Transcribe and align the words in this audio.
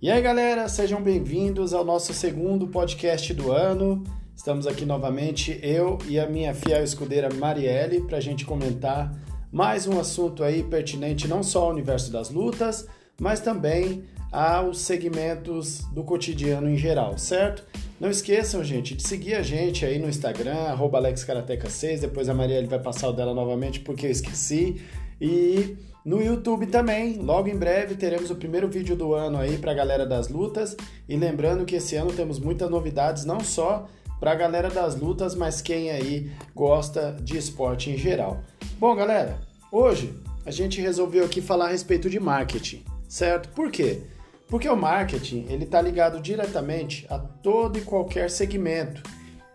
E 0.00 0.10
aí, 0.10 0.20
galera, 0.20 0.68
sejam 0.68 1.02
bem-vindos 1.02 1.72
ao 1.72 1.82
nosso 1.82 2.12
segundo 2.12 2.66
podcast 2.66 3.32
do 3.32 3.50
ano. 3.50 4.04
Estamos 4.36 4.66
aqui 4.66 4.84
novamente, 4.84 5.58
eu 5.62 5.96
e 6.06 6.20
a 6.20 6.28
minha 6.28 6.52
fiel 6.54 6.84
escudeira 6.84 7.30
Marielle, 7.34 8.02
para 8.02 8.18
a 8.18 8.20
gente 8.20 8.44
comentar 8.44 9.10
mais 9.50 9.86
um 9.86 9.98
assunto 9.98 10.44
aí 10.44 10.62
pertinente 10.62 11.26
não 11.26 11.42
só 11.42 11.62
ao 11.62 11.70
universo 11.70 12.12
das 12.12 12.28
lutas, 12.28 12.86
mas 13.18 13.40
também 13.40 14.04
aos 14.30 14.80
segmentos 14.80 15.78
do 15.94 16.04
cotidiano 16.04 16.68
em 16.68 16.76
geral, 16.76 17.16
certo? 17.16 17.64
Não 17.98 18.10
esqueçam, 18.10 18.62
gente, 18.62 18.94
de 18.94 19.02
seguir 19.02 19.34
a 19.34 19.42
gente 19.42 19.86
aí 19.86 19.98
no 19.98 20.10
Instagram, 20.10 20.76
AlexKarateca6, 20.76 22.00
depois 22.00 22.28
a 22.28 22.34
Marielle 22.34 22.66
vai 22.66 22.80
passar 22.80 23.08
o 23.08 23.12
dela 23.14 23.32
novamente 23.32 23.80
porque 23.80 24.04
eu 24.04 24.10
esqueci. 24.10 24.78
E 25.20 25.76
no 26.04 26.22
YouTube 26.22 26.66
também, 26.66 27.18
logo 27.18 27.48
em 27.48 27.56
breve 27.56 27.96
teremos 27.96 28.30
o 28.30 28.36
primeiro 28.36 28.68
vídeo 28.68 28.96
do 28.96 29.12
ano 29.12 29.38
aí 29.38 29.58
para 29.58 29.72
a 29.72 29.74
galera 29.74 30.06
das 30.06 30.28
lutas. 30.28 30.76
E 31.08 31.16
lembrando 31.16 31.64
que 31.64 31.76
esse 31.76 31.96
ano 31.96 32.12
temos 32.12 32.38
muitas 32.38 32.70
novidades, 32.70 33.24
não 33.24 33.40
só 33.40 33.88
para 34.20 34.32
a 34.32 34.34
galera 34.34 34.70
das 34.70 34.94
lutas, 34.94 35.34
mas 35.34 35.60
quem 35.60 35.90
aí 35.90 36.30
gosta 36.54 37.16
de 37.20 37.36
esporte 37.36 37.90
em 37.90 37.98
geral. 37.98 38.40
Bom, 38.78 38.94
galera, 38.94 39.38
hoje 39.70 40.14
a 40.44 40.50
gente 40.50 40.80
resolveu 40.80 41.24
aqui 41.24 41.40
falar 41.40 41.66
a 41.66 41.70
respeito 41.70 42.08
de 42.08 42.20
marketing, 42.20 42.84
certo? 43.08 43.48
Por 43.50 43.70
quê? 43.70 44.02
Porque 44.48 44.68
o 44.68 44.76
marketing 44.76 45.46
ele 45.48 45.64
está 45.64 45.80
ligado 45.80 46.20
diretamente 46.20 47.04
a 47.10 47.18
todo 47.18 47.78
e 47.78 47.82
qualquer 47.82 48.30
segmento 48.30 49.02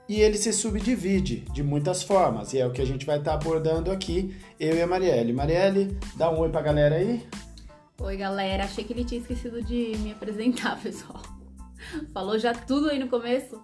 e 0.07 0.19
ele 0.19 0.37
se 0.37 0.51
subdivide 0.51 1.45
de 1.53 1.63
muitas 1.63 2.03
formas 2.03 2.53
e 2.53 2.59
é 2.59 2.65
o 2.65 2.71
que 2.71 2.81
a 2.81 2.85
gente 2.85 3.05
vai 3.05 3.19
estar 3.19 3.31
tá 3.31 3.37
abordando 3.37 3.91
aqui, 3.91 4.35
eu 4.59 4.75
e 4.75 4.81
a 4.81 4.87
Marielle. 4.87 5.33
Marielle, 5.33 5.97
dá 6.15 6.29
um 6.29 6.39
oi 6.39 6.49
para 6.49 6.59
a 6.59 6.63
galera 6.63 6.95
aí. 6.95 7.25
Oi, 7.99 8.17
galera. 8.17 8.63
Achei 8.63 8.83
que 8.83 8.93
ele 8.93 9.05
tinha 9.05 9.21
esquecido 9.21 9.61
de 9.61 9.95
me 9.99 10.11
apresentar, 10.11 10.77
pessoal. 10.81 11.21
Falou 12.13 12.39
já 12.39 12.53
tudo 12.53 12.89
aí 12.89 12.97
no 12.97 13.07
começo? 13.07 13.61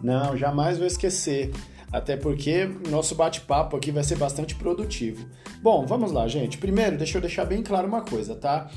Não, 0.00 0.36
jamais 0.36 0.78
vou 0.78 0.86
esquecer. 0.86 1.50
Até 1.92 2.16
porque 2.16 2.66
nosso 2.88 3.16
bate-papo 3.16 3.76
aqui 3.76 3.90
vai 3.90 4.04
ser 4.04 4.16
bastante 4.16 4.54
produtivo. 4.54 5.26
Bom, 5.60 5.84
vamos 5.84 6.12
lá, 6.12 6.28
gente. 6.28 6.56
Primeiro, 6.56 6.96
deixa 6.96 7.18
eu 7.18 7.20
deixar 7.20 7.44
bem 7.44 7.62
claro 7.62 7.88
uma 7.88 8.02
coisa, 8.02 8.36
tá? 8.36 8.70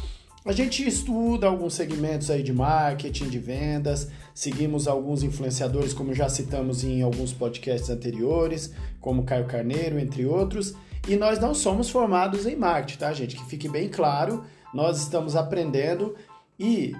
A 0.46 0.52
gente 0.52 0.86
estuda 0.86 1.48
alguns 1.48 1.74
segmentos 1.74 2.30
aí 2.30 2.44
de 2.44 2.52
marketing, 2.52 3.30
de 3.30 3.40
vendas, 3.40 4.10
seguimos 4.36 4.90
alguns 4.90 5.24
influenciadores, 5.24 5.94
como 5.94 6.14
já 6.14 6.28
citamos 6.28 6.84
em 6.84 7.02
alguns 7.02 7.32
podcasts 7.32 7.90
anteriores, 7.90 8.74
como 9.00 9.24
Caio 9.24 9.46
Carneiro, 9.46 9.98
entre 9.98 10.26
outros, 10.26 10.74
e 11.08 11.16
nós 11.16 11.40
não 11.40 11.54
somos 11.54 11.90
formados 11.90 12.46
em 12.46 12.58
marketing, 12.58 13.00
tá, 13.00 13.14
gente? 13.14 13.38
Que 13.38 13.46
fique 13.46 13.70
bem 13.70 13.88
claro, 13.88 14.44
nós 14.74 15.02
estamos 15.02 15.36
aprendendo 15.36 16.14
e 16.60 16.94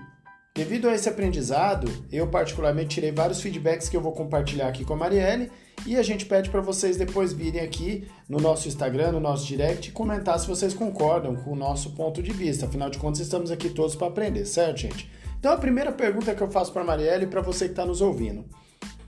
Devido 0.56 0.88
a 0.88 0.94
esse 0.94 1.10
aprendizado, 1.10 1.92
eu 2.12 2.28
particularmente 2.28 2.94
tirei 2.94 3.12
vários 3.12 3.42
feedbacks 3.42 3.90
que 3.90 3.98
eu 3.98 4.02
vou 4.02 4.12
compartilhar 4.12 4.68
aqui 4.68 4.86
com 4.86 4.94
a 4.94 4.98
Marielle 4.98 5.50
e 5.86 5.98
a 5.98 6.04
gente 6.04 6.26
pede 6.26 6.50
para 6.50 6.62
vocês 6.62 6.98
depois 6.98 7.34
virem 7.34 7.62
aqui 7.62 8.08
no 8.28 8.40
nosso 8.40 8.68
Instagram, 8.68 9.12
no 9.12 9.20
nosso 9.20 9.46
direct 9.46 9.90
e 9.90 9.92
comentar 9.92 10.40
se 10.40 10.48
vocês 10.48 10.74
concordam 10.74 11.36
com 11.36 11.52
o 11.52 11.56
nosso 11.56 11.92
ponto 11.92 12.24
de 12.24 12.32
vista. 12.32 12.66
Afinal 12.66 12.90
de 12.90 12.98
contas, 12.98 13.20
estamos 13.20 13.52
aqui 13.52 13.70
todos 13.70 13.96
para 13.96 14.08
aprender, 14.08 14.46
certo, 14.46 14.78
gente? 14.78 15.10
Então 15.40 15.52
a 15.52 15.58
primeira 15.58 15.92
pergunta 15.92 16.34
que 16.34 16.42
eu 16.42 16.50
faço 16.50 16.72
para 16.72 16.84
Marielle 16.84 17.26
e 17.26 17.28
para 17.28 17.42
você 17.42 17.66
que 17.66 17.72
está 17.72 17.86
nos 17.86 18.02
ouvindo: 18.02 18.46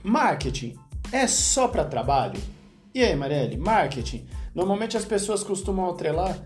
marketing 0.04 0.76
é 1.12 1.28
só 1.28 1.68
para 1.68 1.86
trabalho? 1.86 2.40
E 2.94 3.04
aí, 3.04 3.16
Marielle, 3.16 3.58
marketing? 3.58 4.26
Normalmente 4.54 4.98
as 4.98 5.06
pessoas 5.06 5.44
costumam 5.44 5.90
atrelar 5.90 6.38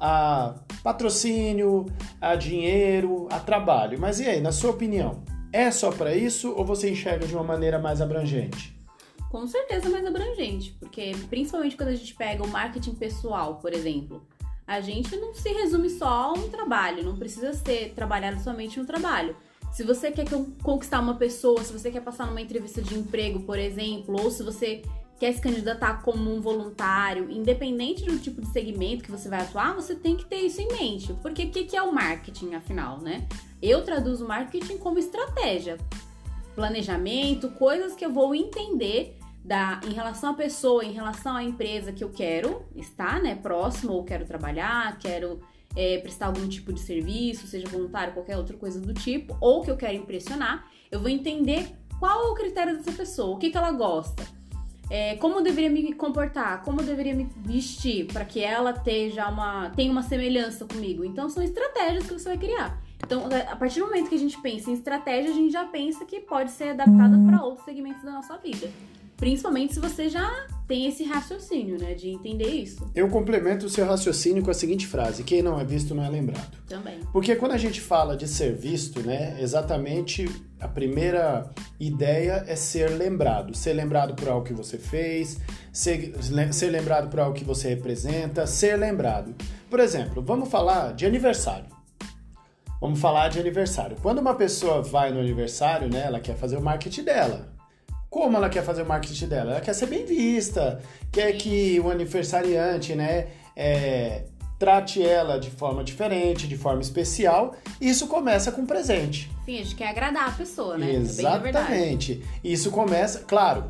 a 0.00 0.54
patrocínio, 0.82 1.86
a 2.20 2.34
dinheiro, 2.34 3.26
a 3.30 3.38
trabalho. 3.38 3.98
Mas 3.98 4.20
e 4.20 4.26
aí, 4.26 4.40
na 4.40 4.52
sua 4.52 4.70
opinião, 4.70 5.22
é 5.52 5.70
só 5.70 5.90
para 5.90 6.14
isso 6.14 6.52
ou 6.52 6.64
você 6.64 6.90
enxerga 6.90 7.26
de 7.26 7.34
uma 7.34 7.44
maneira 7.44 7.78
mais 7.78 8.00
abrangente? 8.00 8.77
Com 9.30 9.46
certeza 9.46 9.90
mais 9.90 10.06
abrangente, 10.06 10.74
porque 10.80 11.12
principalmente 11.28 11.76
quando 11.76 11.90
a 11.90 11.94
gente 11.94 12.14
pega 12.14 12.42
o 12.42 12.48
marketing 12.48 12.94
pessoal, 12.94 13.56
por 13.56 13.74
exemplo, 13.74 14.26
a 14.66 14.80
gente 14.80 15.16
não 15.16 15.34
se 15.34 15.50
resume 15.50 15.90
só 15.90 16.06
a 16.06 16.32
um 16.32 16.48
trabalho, 16.48 17.04
não 17.04 17.16
precisa 17.16 17.52
ser 17.52 17.92
trabalhado 17.94 18.40
somente 18.42 18.78
no 18.78 18.86
trabalho. 18.86 19.36
Se 19.72 19.82
você 19.82 20.10
quer 20.10 20.26
conquistar 20.62 21.00
uma 21.00 21.14
pessoa, 21.14 21.62
se 21.62 21.72
você 21.72 21.90
quer 21.90 22.00
passar 22.00 22.26
numa 22.26 22.40
entrevista 22.40 22.80
de 22.80 22.94
emprego, 22.98 23.40
por 23.40 23.58
exemplo, 23.58 24.18
ou 24.18 24.30
se 24.30 24.42
você 24.42 24.82
quer 25.18 25.32
se 25.32 25.40
candidatar 25.40 26.02
como 26.02 26.34
um 26.34 26.40
voluntário, 26.40 27.30
independente 27.30 28.04
do 28.04 28.18
tipo 28.18 28.40
de 28.40 28.48
segmento 28.48 29.04
que 29.04 29.10
você 29.10 29.28
vai 29.28 29.40
atuar, 29.40 29.74
você 29.74 29.94
tem 29.94 30.16
que 30.16 30.24
ter 30.24 30.36
isso 30.36 30.60
em 30.60 30.68
mente. 30.68 31.12
Porque 31.14 31.44
o 31.44 31.50
que, 31.50 31.64
que 31.64 31.76
é 31.76 31.82
o 31.82 31.92
marketing, 31.92 32.54
afinal, 32.54 32.98
né? 33.00 33.26
Eu 33.60 33.82
traduzo 33.84 34.26
marketing 34.26 34.78
como 34.78 34.98
estratégia, 34.98 35.76
planejamento, 36.54 37.50
coisas 37.50 37.94
que 37.94 38.04
eu 38.04 38.12
vou 38.12 38.34
entender 38.34 39.17
da, 39.48 39.80
em 39.88 39.92
relação 39.92 40.30
à 40.30 40.34
pessoa, 40.34 40.84
em 40.84 40.92
relação 40.92 41.34
à 41.34 41.42
empresa 41.42 41.90
que 41.90 42.04
eu 42.04 42.10
quero 42.10 42.66
estar, 42.76 43.20
né, 43.22 43.34
próximo, 43.34 43.94
ou 43.94 44.04
quero 44.04 44.26
trabalhar, 44.26 44.98
quero 44.98 45.40
é, 45.74 45.98
prestar 45.98 46.26
algum 46.26 46.46
tipo 46.46 46.72
de 46.72 46.80
serviço, 46.80 47.46
seja 47.46 47.66
voluntário, 47.66 48.12
qualquer 48.12 48.36
outra 48.36 48.56
coisa 48.56 48.78
do 48.78 48.92
tipo, 48.92 49.36
ou 49.40 49.62
que 49.62 49.70
eu 49.70 49.76
quero 49.76 49.96
impressionar, 49.96 50.68
eu 50.90 51.00
vou 51.00 51.08
entender 51.08 51.74
qual 51.98 52.26
é 52.26 52.30
o 52.30 52.34
critério 52.34 52.76
dessa 52.76 52.92
pessoa, 52.92 53.34
o 53.34 53.38
que, 53.38 53.50
que 53.50 53.56
ela 53.56 53.72
gosta 53.72 54.38
é, 54.90 55.16
como 55.16 55.36
eu 55.36 55.42
deveria 55.42 55.70
me 55.70 55.92
comportar, 55.92 56.62
como 56.62 56.80
eu 56.80 56.84
deveria 56.84 57.14
me 57.14 57.28
vestir 57.44 58.06
para 58.06 58.24
que 58.24 58.40
ela 58.40 58.72
tenha 58.72 59.28
uma, 59.28 59.70
tenha 59.70 59.90
uma 59.90 60.02
semelhança 60.02 60.64
comigo. 60.64 61.04
Então 61.04 61.28
são 61.28 61.42
estratégias 61.42 62.06
que 62.06 62.12
você 62.14 62.28
vai 62.30 62.38
criar. 62.38 62.80
Então, 63.04 63.24
a 63.48 63.56
partir 63.56 63.80
do 63.80 63.86
momento 63.86 64.08
que 64.08 64.14
a 64.16 64.18
gente 64.18 64.40
pensa 64.40 64.70
em 64.70 64.74
estratégia, 64.74 65.30
a 65.30 65.34
gente 65.34 65.52
já 65.52 65.64
pensa 65.64 66.04
que 66.04 66.20
pode 66.20 66.50
ser 66.50 66.70
adaptada 66.70 67.16
para 67.26 67.44
outros 67.44 67.64
segmentos 67.64 68.02
da 68.02 68.12
nossa 68.12 68.36
vida. 68.38 68.68
Principalmente 69.18 69.74
se 69.74 69.80
você 69.80 70.08
já 70.08 70.46
tem 70.68 70.86
esse 70.86 71.02
raciocínio, 71.02 71.76
né? 71.76 71.94
De 71.94 72.10
entender 72.10 72.46
isso. 72.46 72.88
Eu 72.94 73.08
complemento 73.08 73.66
o 73.66 73.68
seu 73.68 73.84
raciocínio 73.84 74.44
com 74.44 74.50
a 74.50 74.54
seguinte 74.54 74.86
frase: 74.86 75.24
quem 75.24 75.42
não 75.42 75.58
é 75.58 75.64
visto 75.64 75.92
não 75.92 76.04
é 76.04 76.08
lembrado. 76.08 76.56
Também. 76.68 77.00
Porque 77.12 77.34
quando 77.34 77.52
a 77.52 77.58
gente 77.58 77.80
fala 77.80 78.16
de 78.16 78.28
ser 78.28 78.54
visto, 78.54 79.00
né? 79.02 79.36
Exatamente 79.40 80.28
a 80.60 80.68
primeira 80.68 81.50
ideia 81.80 82.44
é 82.46 82.54
ser 82.54 82.90
lembrado. 82.90 83.56
Ser 83.56 83.72
lembrado 83.72 84.14
por 84.14 84.28
algo 84.28 84.46
que 84.46 84.52
você 84.52 84.78
fez, 84.78 85.40
ser, 85.72 86.14
ser 86.52 86.70
lembrado 86.70 87.10
por 87.10 87.18
algo 87.18 87.34
que 87.34 87.44
você 87.44 87.70
representa, 87.70 88.46
ser 88.46 88.76
lembrado. 88.76 89.34
Por 89.68 89.80
exemplo, 89.80 90.22
vamos 90.22 90.48
falar 90.48 90.92
de 90.92 91.06
aniversário. 91.06 91.66
Vamos 92.80 93.00
falar 93.00 93.28
de 93.30 93.40
aniversário. 93.40 93.96
Quando 94.00 94.20
uma 94.20 94.34
pessoa 94.34 94.80
vai 94.80 95.10
no 95.10 95.18
aniversário, 95.18 95.88
né? 95.88 96.04
Ela 96.06 96.20
quer 96.20 96.36
fazer 96.36 96.56
o 96.56 96.62
marketing 96.62 97.02
dela 97.02 97.57
como 98.18 98.36
ela 98.36 98.48
quer 98.48 98.64
fazer 98.64 98.82
o 98.82 98.86
marketing 98.86 99.28
dela? 99.28 99.52
Ela 99.52 99.60
quer 99.60 99.72
ser 99.72 99.86
bem 99.86 100.04
vista, 100.04 100.80
quer 101.12 101.32
que 101.32 101.78
o 101.80 101.88
aniversariante, 101.88 102.94
né, 102.96 103.28
é, 103.54 104.24
trate 104.58 105.00
ela 105.00 105.38
de 105.38 105.50
forma 105.50 105.84
diferente, 105.84 106.48
de 106.48 106.56
forma 106.56 106.82
especial. 106.82 107.54
Isso 107.80 108.08
começa 108.08 108.50
com 108.50 108.66
presente. 108.66 109.30
Sim, 109.44 109.54
a 109.54 109.62
gente 109.62 109.76
quer 109.76 109.88
agradar 109.88 110.28
a 110.28 110.32
pessoa, 110.32 110.76
né? 110.76 110.90
É 110.90 110.94
Exatamente. 110.94 112.20
É 112.44 112.48
isso 112.48 112.72
começa, 112.72 113.20
claro, 113.20 113.66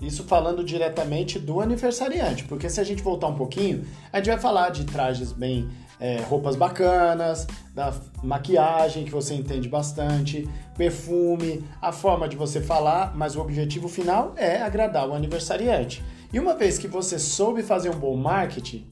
isso 0.00 0.22
falando 0.24 0.62
diretamente 0.62 1.38
do 1.38 1.60
aniversariante, 1.60 2.44
porque 2.44 2.70
se 2.70 2.80
a 2.80 2.84
gente 2.84 3.02
voltar 3.02 3.26
um 3.26 3.36
pouquinho, 3.36 3.84
a 4.12 4.18
gente 4.18 4.28
vai 4.28 4.38
falar 4.38 4.70
de 4.70 4.84
trajes 4.84 5.32
bem 5.32 5.68
é, 6.00 6.20
roupas 6.20 6.56
bacanas, 6.56 7.46
da 7.74 7.92
maquiagem 8.22 9.04
que 9.04 9.10
você 9.10 9.34
entende 9.34 9.68
bastante, 9.68 10.48
perfume, 10.76 11.64
a 11.80 11.92
forma 11.92 12.28
de 12.28 12.36
você 12.36 12.60
falar, 12.60 13.14
mas 13.16 13.36
o 13.36 13.40
objetivo 13.40 13.88
final 13.88 14.34
é 14.36 14.60
agradar 14.62 15.08
o 15.08 15.14
aniversariante. 15.14 16.02
E 16.32 16.40
uma 16.40 16.54
vez 16.54 16.78
que 16.78 16.88
você 16.88 17.18
soube 17.18 17.62
fazer 17.62 17.90
um 17.90 17.98
bom 17.98 18.16
marketing, 18.16 18.86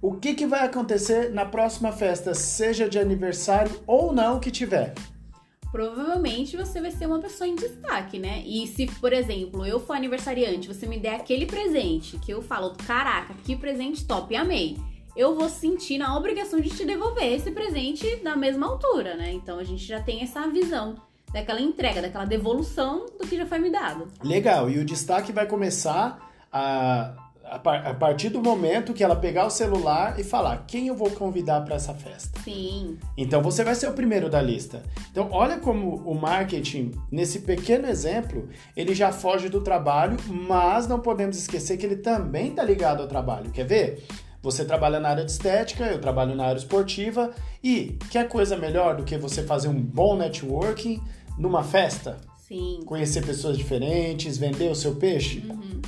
o 0.00 0.14
que, 0.14 0.34
que 0.34 0.46
vai 0.46 0.64
acontecer 0.64 1.30
na 1.30 1.44
próxima 1.44 1.90
festa, 1.90 2.34
seja 2.34 2.88
de 2.88 2.98
aniversário 2.98 3.80
ou 3.86 4.12
não 4.12 4.38
que 4.38 4.50
tiver? 4.50 4.94
Provavelmente 5.72 6.56
você 6.56 6.80
vai 6.80 6.90
ser 6.90 7.06
uma 7.06 7.18
pessoa 7.18 7.46
em 7.46 7.54
destaque, 7.54 8.18
né? 8.18 8.42
E 8.46 8.66
se, 8.68 8.86
por 8.86 9.12
exemplo, 9.12 9.66
eu 9.66 9.78
for 9.78 9.94
aniversariante, 9.94 10.68
você 10.68 10.86
me 10.86 10.98
der 10.98 11.16
aquele 11.16 11.44
presente 11.44 12.16
que 12.18 12.32
eu 12.32 12.40
falo, 12.40 12.74
caraca, 12.86 13.34
que 13.44 13.54
presente 13.54 14.06
top, 14.06 14.34
amei 14.34 14.78
eu 15.18 15.34
vou 15.34 15.48
sentir 15.48 15.98
na 15.98 16.16
obrigação 16.16 16.60
de 16.60 16.70
te 16.70 16.84
devolver 16.84 17.32
esse 17.32 17.50
presente 17.50 18.20
na 18.22 18.36
mesma 18.36 18.68
altura, 18.68 19.16
né? 19.16 19.32
Então 19.32 19.58
a 19.58 19.64
gente 19.64 19.84
já 19.84 20.00
tem 20.00 20.22
essa 20.22 20.46
visão 20.46 20.94
daquela 21.32 21.60
entrega, 21.60 22.00
daquela 22.00 22.24
devolução 22.24 23.04
do 23.20 23.26
que 23.26 23.36
já 23.36 23.44
foi 23.44 23.58
me 23.58 23.68
dado. 23.68 24.06
Legal, 24.22 24.70
e 24.70 24.78
o 24.78 24.84
destaque 24.84 25.32
vai 25.32 25.44
começar 25.44 26.30
a, 26.52 27.14
a, 27.42 27.94
partir 27.94 28.28
do 28.28 28.40
momento 28.40 28.94
que 28.94 29.02
ela 29.02 29.16
pegar 29.16 29.44
o 29.44 29.50
celular 29.50 30.20
e 30.20 30.24
falar 30.24 30.64
quem 30.68 30.86
eu 30.86 30.94
vou 30.94 31.10
convidar 31.10 31.62
para 31.62 31.74
essa 31.74 31.92
festa. 31.92 32.38
Sim. 32.44 32.96
Então 33.16 33.42
você 33.42 33.64
vai 33.64 33.74
ser 33.74 33.88
o 33.88 33.94
primeiro 33.94 34.30
da 34.30 34.40
lista. 34.40 34.84
Então 35.10 35.28
olha 35.32 35.58
como 35.58 35.96
o 35.96 36.14
marketing, 36.14 36.92
nesse 37.10 37.40
pequeno 37.40 37.88
exemplo, 37.88 38.48
ele 38.76 38.94
já 38.94 39.10
foge 39.10 39.48
do 39.48 39.60
trabalho, 39.62 40.16
mas 40.28 40.86
não 40.86 41.00
podemos 41.00 41.36
esquecer 41.36 41.76
que 41.76 41.84
ele 41.84 41.96
também 41.96 42.50
está 42.50 42.62
ligado 42.62 43.02
ao 43.02 43.08
trabalho. 43.08 43.50
Quer 43.50 43.66
ver? 43.66 44.06
Você 44.42 44.64
trabalha 44.64 45.00
na 45.00 45.08
área 45.08 45.24
de 45.24 45.30
estética, 45.32 45.86
eu 45.86 46.00
trabalho 46.00 46.34
na 46.34 46.46
área 46.46 46.58
esportiva 46.58 47.32
e 47.62 47.98
quer 48.10 48.28
coisa 48.28 48.56
melhor 48.56 48.96
do 48.96 49.04
que 49.04 49.18
você 49.18 49.42
fazer 49.42 49.68
um 49.68 49.80
bom 49.80 50.16
networking 50.16 51.02
numa 51.36 51.64
festa? 51.64 52.20
Sim. 52.36 52.80
Conhecer 52.86 53.26
pessoas 53.26 53.58
diferentes, 53.58 54.38
vender 54.38 54.70
o 54.70 54.74
seu 54.74 54.94
peixe? 54.96 55.44
Uhum. 55.48 55.82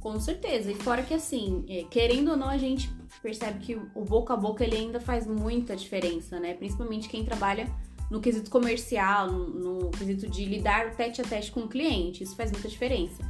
Com 0.00 0.20
certeza. 0.20 0.70
E 0.70 0.74
fora 0.74 1.02
que 1.02 1.14
assim, 1.14 1.64
é, 1.68 1.84
querendo 1.84 2.32
ou 2.32 2.36
não, 2.36 2.48
a 2.48 2.58
gente 2.58 2.90
percebe 3.22 3.60
que 3.60 3.74
o 3.74 4.04
boca 4.04 4.34
a 4.34 4.36
boca 4.36 4.62
ele 4.62 4.76
ainda 4.76 5.00
faz 5.00 5.26
muita 5.26 5.74
diferença, 5.74 6.38
né? 6.38 6.52
Principalmente 6.52 7.08
quem 7.08 7.24
trabalha 7.24 7.66
no 8.10 8.20
quesito 8.20 8.50
comercial, 8.50 9.32
no, 9.32 9.48
no 9.80 9.90
quesito 9.90 10.28
de 10.28 10.44
lidar 10.44 10.94
tete 10.94 11.22
a 11.22 11.24
tete 11.24 11.50
com 11.50 11.60
o 11.60 11.68
cliente. 11.68 12.22
Isso 12.22 12.36
faz 12.36 12.52
muita 12.52 12.68
diferença. 12.68 13.24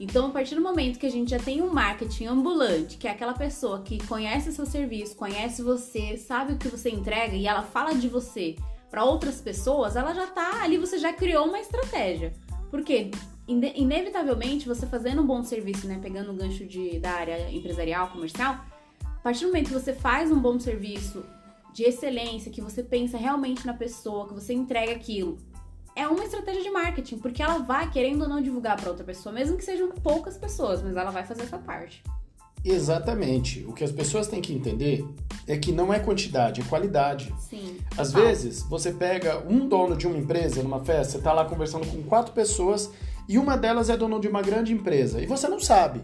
Então, 0.00 0.28
a 0.28 0.30
partir 0.30 0.54
do 0.54 0.60
momento 0.60 0.98
que 0.98 1.06
a 1.06 1.10
gente 1.10 1.30
já 1.30 1.38
tem 1.38 1.60
um 1.60 1.72
marketing 1.72 2.26
ambulante, 2.26 2.96
que 2.96 3.08
é 3.08 3.10
aquela 3.10 3.34
pessoa 3.34 3.82
que 3.82 4.04
conhece 4.06 4.52
seu 4.52 4.64
serviço, 4.64 5.16
conhece 5.16 5.60
você, 5.60 6.16
sabe 6.16 6.52
o 6.52 6.58
que 6.58 6.68
você 6.68 6.88
entrega 6.88 7.34
e 7.34 7.48
ela 7.48 7.62
fala 7.62 7.92
de 7.94 8.08
você 8.08 8.54
para 8.88 9.04
outras 9.04 9.40
pessoas, 9.40 9.96
ela 9.96 10.14
já 10.14 10.26
tá 10.28 10.62
ali, 10.62 10.78
você 10.78 10.98
já 10.98 11.12
criou 11.12 11.46
uma 11.46 11.58
estratégia. 11.58 12.32
Porque 12.70 13.10
inevitavelmente 13.48 14.68
você 14.68 14.86
fazendo 14.86 15.22
um 15.22 15.26
bom 15.26 15.42
serviço, 15.42 15.88
né, 15.88 15.98
pegando 16.00 16.30
o 16.30 16.34
gancho 16.34 16.64
de, 16.64 17.00
da 17.00 17.10
área 17.12 17.50
empresarial, 17.50 18.08
comercial, 18.08 18.64
a 19.02 19.20
partir 19.20 19.40
do 19.40 19.48
momento 19.48 19.68
que 19.68 19.74
você 19.74 19.92
faz 19.92 20.30
um 20.30 20.38
bom 20.38 20.60
serviço 20.60 21.24
de 21.72 21.82
excelência, 21.82 22.52
que 22.52 22.60
você 22.60 22.82
pensa 22.82 23.18
realmente 23.18 23.66
na 23.66 23.74
pessoa, 23.74 24.28
que 24.28 24.34
você 24.34 24.52
entrega 24.52 24.92
aquilo, 24.92 25.38
é 25.98 26.06
uma 26.06 26.24
estratégia 26.24 26.62
de 26.62 26.70
marketing, 26.70 27.18
porque 27.18 27.42
ela 27.42 27.58
vai 27.58 27.90
querendo 27.90 28.22
ou 28.22 28.28
não 28.28 28.40
divulgar 28.40 28.76
para 28.76 28.88
outra 28.88 29.04
pessoa, 29.04 29.32
mesmo 29.32 29.56
que 29.56 29.64
sejam 29.64 29.90
poucas 29.90 30.38
pessoas, 30.38 30.80
mas 30.80 30.96
ela 30.96 31.10
vai 31.10 31.24
fazer 31.24 31.42
essa 31.42 31.58
parte. 31.58 32.04
Exatamente. 32.64 33.64
O 33.66 33.72
que 33.72 33.82
as 33.82 33.90
pessoas 33.90 34.28
têm 34.28 34.40
que 34.40 34.52
entender 34.52 35.04
é 35.46 35.56
que 35.56 35.72
não 35.72 35.92
é 35.92 35.98
quantidade, 35.98 36.60
é 36.60 36.64
qualidade. 36.64 37.34
Sim. 37.40 37.78
Às 37.96 38.12
vezes, 38.12 38.62
você 38.62 38.92
pega 38.92 39.44
um 39.48 39.66
dono 39.66 39.96
de 39.96 40.06
uma 40.06 40.16
empresa 40.16 40.62
numa 40.62 40.84
festa, 40.84 41.18
você 41.18 41.18
tá 41.18 41.32
lá 41.32 41.44
conversando 41.44 41.86
com 41.86 42.00
quatro 42.04 42.32
pessoas 42.32 42.90
e 43.28 43.36
uma 43.36 43.56
delas 43.56 43.90
é 43.90 43.96
dono 43.96 44.20
de 44.20 44.28
uma 44.28 44.42
grande 44.42 44.72
empresa 44.72 45.20
e 45.20 45.26
você 45.26 45.48
não 45.48 45.58
sabe. 45.58 46.00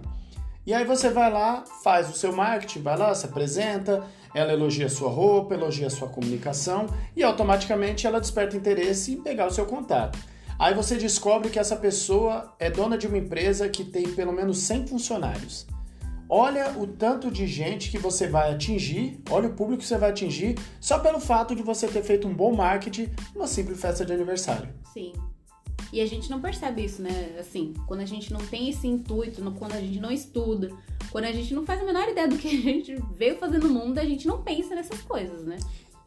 E 0.66 0.72
aí 0.72 0.84
você 0.84 1.10
vai 1.10 1.30
lá, 1.30 1.64
faz 1.82 2.08
o 2.08 2.14
seu 2.14 2.34
marketing, 2.34 2.80
vai 2.80 2.96
lá, 2.96 3.14
se 3.14 3.26
apresenta, 3.26 4.02
ela 4.34 4.52
elogia 4.52 4.88
sua 4.88 5.10
roupa, 5.10 5.54
elogia 5.54 5.90
sua 5.90 6.08
comunicação 6.08 6.86
e 7.14 7.22
automaticamente 7.22 8.06
ela 8.06 8.20
desperta 8.20 8.56
interesse 8.56 9.12
em 9.12 9.22
pegar 9.22 9.46
o 9.46 9.50
seu 9.50 9.66
contato. 9.66 10.18
Aí 10.58 10.72
você 10.72 10.96
descobre 10.96 11.50
que 11.50 11.58
essa 11.58 11.76
pessoa 11.76 12.54
é 12.58 12.70
dona 12.70 12.96
de 12.96 13.06
uma 13.06 13.18
empresa 13.18 13.68
que 13.68 13.84
tem 13.84 14.08
pelo 14.14 14.32
menos 14.32 14.58
100 14.58 14.86
funcionários. 14.86 15.66
Olha 16.28 16.72
o 16.78 16.86
tanto 16.86 17.30
de 17.30 17.46
gente 17.46 17.90
que 17.90 17.98
você 17.98 18.26
vai 18.26 18.54
atingir, 18.54 19.20
olha 19.28 19.48
o 19.48 19.52
público 19.52 19.82
que 19.82 19.86
você 19.86 19.98
vai 19.98 20.10
atingir 20.10 20.58
só 20.80 20.98
pelo 20.98 21.20
fato 21.20 21.54
de 21.54 21.62
você 21.62 21.86
ter 21.86 22.02
feito 22.02 22.26
um 22.26 22.32
bom 22.34 22.54
marketing 22.54 23.10
numa 23.34 23.46
simples 23.46 23.78
festa 23.78 24.04
de 24.04 24.12
aniversário. 24.12 24.68
Sim. 24.92 25.12
E 25.94 26.00
a 26.00 26.06
gente 26.06 26.28
não 26.28 26.40
percebe 26.40 26.84
isso, 26.84 27.00
né? 27.00 27.36
Assim, 27.38 27.72
quando 27.86 28.00
a 28.00 28.04
gente 28.04 28.32
não 28.32 28.40
tem 28.40 28.68
esse 28.68 28.84
intuito, 28.84 29.40
quando 29.52 29.74
a 29.74 29.80
gente 29.80 30.00
não 30.00 30.10
estuda, 30.10 30.72
quando 31.12 31.26
a 31.26 31.30
gente 31.30 31.54
não 31.54 31.64
faz 31.64 31.80
a 31.80 31.84
menor 31.84 32.08
ideia 32.08 32.26
do 32.26 32.36
que 32.36 32.48
a 32.48 32.60
gente 32.60 33.00
veio 33.14 33.38
fazer 33.38 33.58
no 33.58 33.68
mundo, 33.68 34.00
a 34.00 34.04
gente 34.04 34.26
não 34.26 34.42
pensa 34.42 34.74
nessas 34.74 35.00
coisas, 35.02 35.44
né? 35.44 35.56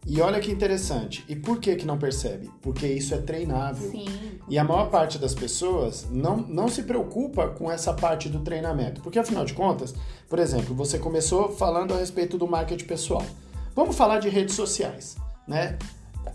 E 0.06 0.19
olha 0.19 0.42
que 0.42 0.51
interessante. 0.51 1.24
E 1.30 1.38
por 1.38 1.62
que 1.62 1.74
que 1.78 1.86
não 1.86 1.98
percebe? 1.98 2.51
Porque 2.62 2.86
isso 2.86 3.13
é 3.13 3.19
treinável. 3.19 3.89
Sim. 3.89 4.07
E 4.50 4.60
a 4.60 4.63
maior 4.66 4.89
parte 4.89 5.18
das 5.18 5.34
pessoas 5.34 6.06
não, 6.12 6.36
não 6.36 6.68
se 6.68 6.84
preocupa 6.84 7.48
com 7.48 7.72
essa 7.72 7.94
parte 7.94 8.28
do 8.28 8.42
treinamento. 8.42 9.00
Porque 9.00 9.18
afinal 9.18 9.45
de 9.45 9.54
contas, 9.54 9.95
por 10.28 10.38
exemplo, 10.38 10.75
você 10.75 11.00
começou 11.00 11.48
falando 11.56 11.94
a 11.94 11.98
respeito 11.98 12.38
do 12.38 12.45
marketing 12.45 12.86
pessoal. 12.86 13.25
Vamos 13.74 13.95
falar 13.95 14.19
de 14.19 14.28
redes 14.28 14.54
sociais, 14.54 15.16
né? 15.48 15.78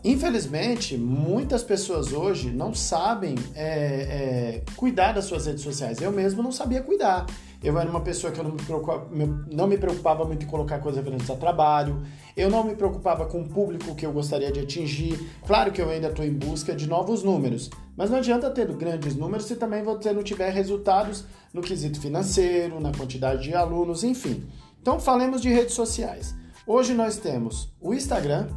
Infelizmente, 0.04 0.96
muitas 0.96 1.62
pessoas 1.62 2.12
hoje 2.12 2.50
não 2.50 2.74
sabem 2.74 3.34
é, 3.54 3.64
é, 3.64 4.62
cuidar 4.76 5.12
das 5.12 5.24
suas 5.24 5.46
redes 5.46 5.62
sociais. 5.62 6.00
Eu 6.00 6.12
mesmo 6.12 6.42
não 6.42 6.52
sabia 6.52 6.82
cuidar. 6.82 7.26
Eu 7.62 7.78
era 7.78 7.88
uma 7.88 8.00
pessoa 8.00 8.32
que 8.32 8.40
eu 8.40 8.44
não 8.44 8.52
me, 8.52 8.62
preocupava, 8.62 9.06
não 9.50 9.66
me 9.68 9.78
preocupava 9.78 10.24
muito 10.24 10.44
em 10.44 10.48
colocar 10.48 10.80
coisas 10.80 10.98
referentes 11.02 11.30
a 11.30 11.36
trabalho. 11.36 12.02
Eu 12.36 12.50
não 12.50 12.64
me 12.64 12.74
preocupava 12.74 13.26
com 13.26 13.40
o 13.40 13.48
público 13.48 13.94
que 13.94 14.04
eu 14.04 14.12
gostaria 14.12 14.50
de 14.50 14.58
atingir. 14.58 15.18
Claro 15.46 15.70
que 15.70 15.80
eu 15.80 15.88
ainda 15.88 16.08
estou 16.08 16.24
em 16.24 16.32
busca 16.32 16.74
de 16.74 16.88
novos 16.88 17.22
números, 17.22 17.70
mas 17.96 18.10
não 18.10 18.18
adianta 18.18 18.50
ter 18.50 18.66
grandes 18.72 19.14
números 19.14 19.46
se 19.46 19.54
também 19.54 19.82
você 19.84 20.12
não 20.12 20.24
tiver 20.24 20.50
resultados 20.50 21.24
no 21.54 21.62
quesito 21.62 22.00
financeiro, 22.00 22.80
na 22.80 22.90
quantidade 22.92 23.44
de 23.44 23.54
alunos, 23.54 24.02
enfim. 24.02 24.44
Então, 24.80 24.98
falemos 24.98 25.40
de 25.40 25.48
redes 25.48 25.74
sociais. 25.74 26.34
Hoje 26.66 26.94
nós 26.94 27.16
temos 27.16 27.72
o 27.80 27.94
Instagram, 27.94 28.48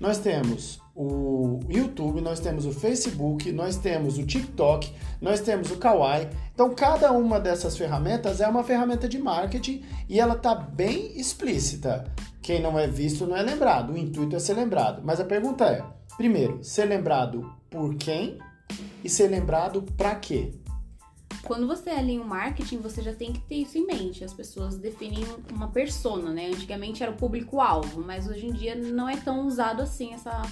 nós 0.00 0.18
temos 0.18 0.80
o 0.96 1.60
YouTube, 1.68 2.22
nós 2.22 2.40
temos 2.40 2.64
o 2.64 2.72
Facebook, 2.72 3.52
nós 3.52 3.76
temos 3.76 4.16
o 4.18 4.24
TikTok, 4.24 4.90
nós 5.20 5.40
temos 5.40 5.70
o 5.70 5.76
Kawaii. 5.76 6.28
Então, 6.54 6.74
cada 6.74 7.12
uma 7.12 7.38
dessas 7.38 7.76
ferramentas 7.76 8.40
é 8.40 8.48
uma 8.48 8.64
ferramenta 8.64 9.06
de 9.06 9.18
marketing 9.18 9.84
e 10.08 10.18
ela 10.18 10.34
está 10.34 10.54
bem 10.54 11.12
explícita. 11.20 12.10
Quem 12.40 12.62
não 12.62 12.78
é 12.78 12.86
visto 12.86 13.26
não 13.26 13.36
é 13.36 13.42
lembrado. 13.42 13.92
O 13.92 13.98
intuito 13.98 14.34
é 14.34 14.38
ser 14.38 14.54
lembrado. 14.54 15.02
Mas 15.04 15.20
a 15.20 15.24
pergunta 15.24 15.66
é: 15.66 15.84
primeiro, 16.16 16.64
ser 16.64 16.86
lembrado 16.86 17.52
por 17.68 17.94
quem 17.96 18.38
e 19.04 19.08
ser 19.08 19.28
lembrado 19.28 19.82
para 19.96 20.14
quê? 20.14 20.52
Quando 21.42 21.66
você 21.66 21.90
alinha 21.90 22.20
o 22.20 22.26
marketing, 22.26 22.78
você 22.78 23.02
já 23.02 23.14
tem 23.14 23.32
que 23.32 23.40
ter 23.40 23.56
isso 23.56 23.78
em 23.78 23.86
mente. 23.86 24.22
As 24.22 24.32
pessoas 24.32 24.76
definem 24.76 25.24
uma 25.52 25.68
persona, 25.68 26.30
né? 26.30 26.48
Antigamente 26.48 27.02
era 27.02 27.12
o 27.12 27.16
público-alvo, 27.16 28.02
mas 28.02 28.28
hoje 28.28 28.46
em 28.46 28.52
dia 28.52 28.74
não 28.74 29.08
é 29.08 29.16
tão 29.16 29.46
usado 29.46 29.82
assim 29.82 30.12
essa, 30.12 30.42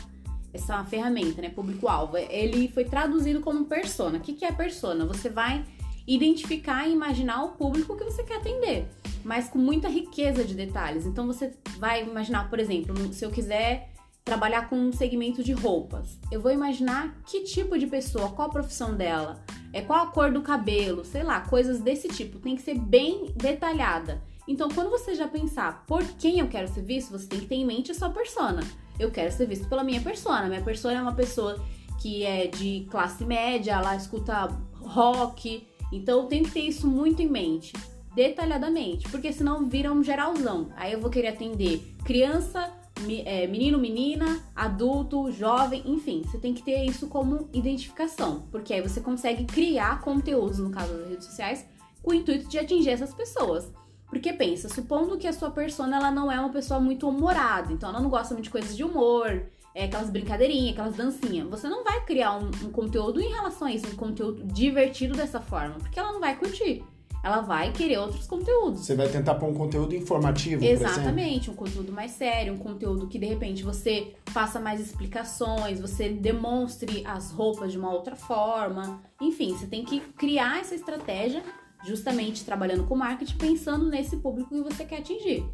essa 0.53 0.83
ferramenta, 0.85 1.43
né? 1.43 1.51
Público-alvo. 1.51 2.17
Ele 2.17 2.69
foi 2.69 2.85
traduzido 2.85 3.41
como 3.41 3.67
persona. 3.67 4.19
O 4.19 4.21
que, 4.21 4.33
que 4.33 4.45
é 4.45 4.53
persona? 4.53 5.05
Você 5.05 5.29
vai 5.29 5.65
identificar 6.07 6.89
e 6.89 6.93
imaginar 6.93 7.45
o 7.45 7.51
público 7.51 7.95
que 7.95 8.05
você 8.05 8.23
quer 8.23 8.39
atender, 8.39 8.89
mas 9.23 9.49
com 9.51 9.59
muita 9.59 9.89
riqueza 9.89 10.43
de 10.43 10.55
detalhes. 10.55 11.05
Então 11.05 11.27
você 11.27 11.53
vai 11.79 12.03
imaginar, 12.03 12.49
por 12.49 12.59
exemplo, 12.59 13.13
se 13.13 13.25
eu 13.25 13.31
quiser 13.31 13.93
trabalhar 14.29 14.69
com 14.69 14.77
um 14.77 14.93
segmento 14.93 15.43
de 15.43 15.53
roupas. 15.53 16.19
Eu 16.31 16.43
vou 16.43 16.53
imaginar 16.53 17.17
que 17.25 17.45
tipo 17.45 17.79
de 17.79 17.87
pessoa, 17.87 18.29
qual 18.29 18.49
a 18.49 18.53
profissão 18.53 18.95
dela, 18.95 19.43
é 19.73 19.81
qual 19.81 20.05
a 20.05 20.07
cor 20.09 20.31
do 20.31 20.43
cabelo, 20.43 21.03
sei 21.03 21.23
lá, 21.23 21.41
coisas 21.41 21.81
desse 21.81 22.09
tipo. 22.09 22.39
Tem 22.39 22.55
que 22.55 22.61
ser 22.61 22.79
bem 22.79 23.33
detalhada. 23.35 24.23
Então, 24.47 24.69
quando 24.69 24.91
você 24.91 25.15
já 25.15 25.27
pensar 25.27 25.83
por 25.87 26.05
quem 26.19 26.41
eu 26.41 26.49
quero 26.49 26.69
ser 26.69 26.83
visto, 26.83 27.11
você 27.11 27.27
tem 27.27 27.41
que 27.41 27.47
ter 27.47 27.55
em 27.55 27.65
mente 27.65 27.91
a 27.91 27.95
sua 27.95 28.11
persona. 28.11 28.61
Eu 29.01 29.11
quero 29.11 29.33
ser 29.33 29.47
visto 29.47 29.67
pela 29.67 29.83
minha 29.83 30.03
persona. 30.03 30.47
Minha 30.47 30.63
persona 30.63 30.99
é 30.99 31.03
uma 31.03 31.15
pessoa 31.15 31.59
que 31.99 32.23
é 32.23 32.49
de 32.49 32.87
classe 32.91 33.25
média, 33.25 33.73
ela 33.73 33.97
escuta 33.97 34.55
rock. 34.79 35.67
Então, 35.91 36.21
eu 36.21 36.27
tenho 36.27 36.45
que 36.45 36.51
ter 36.51 36.61
isso 36.61 36.87
muito 36.87 37.23
em 37.23 37.29
mente, 37.29 37.73
detalhadamente, 38.15 39.09
porque 39.09 39.33
senão 39.33 39.67
vira 39.67 39.91
um 39.91 40.05
geralzão. 40.05 40.69
Aí 40.77 40.93
eu 40.93 41.01
vou 41.01 41.11
querer 41.11 41.29
atender 41.29 41.81
criança, 42.05 42.71
menino, 43.03 43.79
menina, 43.79 44.43
adulto, 44.55 45.31
jovem, 45.31 45.83
enfim, 45.87 46.23
você 46.25 46.39
tem 46.39 46.55
que 46.55 46.63
ter 46.63 46.85
isso 46.85 47.07
como 47.09 47.49
identificação, 47.53 48.47
porque 48.51 48.75
aí 48.75 48.81
você 48.81 49.01
consegue 49.01 49.45
criar 49.45 50.01
conteúdos, 50.01 50.59
no 50.59 50.71
caso 50.71 50.93
das 50.93 51.09
redes 51.09 51.27
sociais, 51.27 51.67
com 52.03 52.11
o 52.11 52.15
intuito 52.15 52.49
de 52.49 52.59
atingir 52.59 52.91
essas 52.91 53.15
pessoas. 53.15 53.71
Porque 54.09 54.33
pensa, 54.33 54.69
supondo 54.69 55.19
que 55.19 55.27
a 55.27 55.33
sua 55.33 55.51
persona 55.51 55.97
ela 55.97 56.11
não 56.11 56.33
é 56.33 56.41
uma 56.41 56.49
pessoa 56.51 56.81
muito 56.81 57.09
humorada, 57.09 57.73
então 57.73 57.91
ela 57.91 58.01
não 58.01 58.09
gosta 58.09 58.35
muito 58.35 58.45
de 58.45 58.51
coisas 58.51 58.77
de 58.77 58.83
humor, 58.83 59.47
é, 59.75 59.85
aquelas 59.85 60.09
brincadeirinhas, 60.09 60.73
aquelas 60.73 60.97
dancinhas. 60.97 61.49
Você 61.49 61.69
não 61.69 61.85
vai 61.85 62.05
criar 62.05 62.39
um, 62.39 62.51
um 62.65 62.73
conteúdo 62.73 63.21
em 63.21 63.29
relação 63.29 63.69
a 63.69 63.73
isso, 63.73 63.87
um 63.87 63.97
conteúdo 63.97 64.43
divertido 64.45 65.15
dessa 65.15 65.41
forma, 65.41 65.75
porque 65.75 65.99
ela 65.99 66.13
não 66.13 66.21
vai 66.21 66.37
curtir 66.37 66.85
ela 67.23 67.41
vai 67.41 67.73
querer 67.73 67.99
outros 67.99 68.27
conteúdos. 68.27 68.81
Você 68.81 68.95
vai 68.95 69.09
tentar 69.09 69.35
pôr 69.35 69.49
um 69.49 69.55
conteúdo 69.55 69.95
informativo, 69.95 70.65
Exatamente, 70.65 71.51
um 71.51 71.55
conteúdo 71.55 71.93
mais 71.93 72.13
sério, 72.13 72.53
um 72.53 72.59
conteúdo 72.59 73.07
que 73.07 73.19
de 73.19 73.27
repente 73.27 73.63
você 73.63 74.15
faça 74.27 74.61
mais 74.61 74.81
explicações, 74.81 75.81
você 75.81 76.09
demonstre 76.09 77.03
as 77.07 77.31
roupas 77.31 77.73
de 77.73 77.79
uma 77.79 77.93
outra 77.93 78.15
forma. 78.15 79.03
Enfim, 79.21 79.57
você 79.57 79.67
tem 79.67 79.85
que 79.85 80.01
criar 80.01 80.61
essa 80.61 80.75
estratégia 80.75 81.43
justamente 81.85 82.45
trabalhando 82.45 82.85
com 82.85 82.97
marketing, 82.97 83.37
pensando 83.37 83.89
nesse 83.89 84.17
público 84.17 84.51
que 84.55 84.63
você 84.63 84.85
quer 84.85 84.99
atingir. 84.99 85.45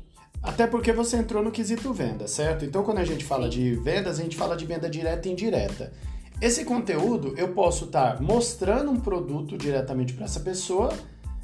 Até 0.43 0.67
porque 0.67 0.93
você 0.93 1.17
entrou 1.17 1.43
no 1.43 1.51
quesito 1.51 1.93
venda, 1.93 2.27
certo? 2.29 2.65
Então, 2.65 2.83
quando 2.83 2.99
a 2.99 3.05
gente 3.05 3.25
fala 3.25 3.45
Sim. 3.45 3.51
de 3.51 3.75
vendas, 3.77 4.21
a 4.21 4.23
gente 4.23 4.37
fala 4.37 4.57
de 4.57 4.67
venda 4.67 4.91
direta 4.91 5.27
e 5.27 5.33
indireta. 5.33 5.93
Esse 6.41 6.65
conteúdo 6.65 7.35
eu 7.39 7.49
posso 7.55 7.87
estar 7.87 8.21
mostrando 8.21 8.91
um 8.91 9.01
produto 9.01 9.57
diretamente 9.57 10.13
para 10.13 10.27
essa 10.27 10.41
pessoa 10.41 10.93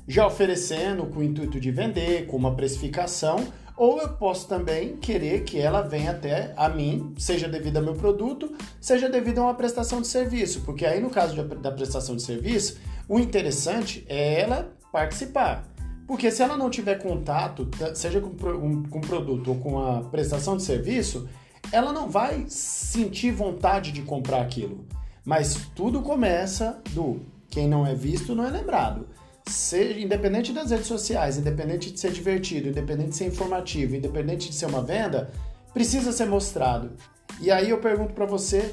já 0.07 0.27
oferecendo 0.27 1.07
com 1.07 1.21
o 1.21 1.23
intuito 1.23 1.61
de 1.61 1.71
vender, 1.71 2.27
com 2.27 2.37
uma 2.37 2.55
precificação, 2.55 3.47
ou 3.77 3.99
eu 3.99 4.11
posso 4.11 4.47
também 4.47 4.97
querer 4.97 5.45
que 5.45 5.59
ela 5.59 5.81
venha 5.81 6.11
até 6.11 6.53
a 6.57 6.69
mim, 6.69 7.15
seja 7.17 7.49
devido 7.49 7.79
ao 7.79 7.83
meu 7.83 7.95
produto, 7.95 8.53
seja 8.79 9.09
devido 9.09 9.39
a 9.39 9.45
uma 9.45 9.55
prestação 9.55 10.03
de 10.03 10.07
serviço, 10.07 10.61
porque 10.63 10.85
aí 10.85 11.01
no 11.01 11.09
caso 11.09 11.43
da 11.43 11.71
prestação 11.73 12.15
de 12.15 12.23
serviço, 12.23 12.79
o 13.09 13.19
interessante 13.19 14.05
é 14.07 14.41
ela 14.41 14.71
participar. 14.93 15.65
Porque 16.07 16.31
se 16.31 16.43
ela 16.43 16.57
não 16.57 16.69
tiver 16.69 16.97
contato, 16.97 17.71
seja 17.95 18.21
com, 18.21 18.29
um, 18.49 18.83
com 18.83 19.01
produto 19.01 19.49
ou 19.49 19.57
com 19.57 19.79
a 19.79 20.03
prestação 20.03 20.57
de 20.57 20.63
serviço, 20.63 21.29
ela 21.73 21.93
não 21.93 22.11
vai 22.11 22.45
sentir 22.49 23.31
vontade 23.31 23.93
de 23.93 24.03
comprar 24.03 24.43
aquilo. 24.43 24.85
Mas 25.25 25.55
tudo 25.75 26.03
começa 26.03 26.83
do 26.91 27.21
quem 27.49 27.69
não 27.69 27.87
é 27.87 27.95
visto 27.95 28.35
não 28.35 28.45
é 28.45 28.51
lembrado. 28.51 29.07
Seja, 29.51 29.99
independente 29.99 30.53
das 30.53 30.71
redes 30.71 30.87
sociais, 30.87 31.37
independente 31.37 31.91
de 31.91 31.99
ser 31.99 32.13
divertido, 32.13 32.69
independente 32.69 33.11
de 33.11 33.17
ser 33.17 33.27
informativo, 33.27 33.97
independente 33.97 34.49
de 34.49 34.55
ser 34.55 34.67
uma 34.67 34.81
venda, 34.81 35.33
precisa 35.75 36.13
ser 36.13 36.27
mostrado. 36.27 36.93
E 37.41 37.51
aí 37.51 37.69
eu 37.69 37.81
pergunto 37.81 38.15
para 38.15 38.27
você, 38.27 38.73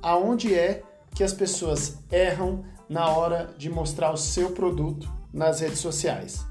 aonde 0.00 0.54
é 0.54 0.84
que 1.12 1.24
as 1.24 1.32
pessoas 1.32 1.98
erram 2.08 2.64
na 2.88 3.08
hora 3.08 3.52
de 3.58 3.68
mostrar 3.68 4.12
o 4.12 4.16
seu 4.16 4.52
produto 4.52 5.12
nas 5.32 5.58
redes 5.58 5.80
sociais? 5.80 6.46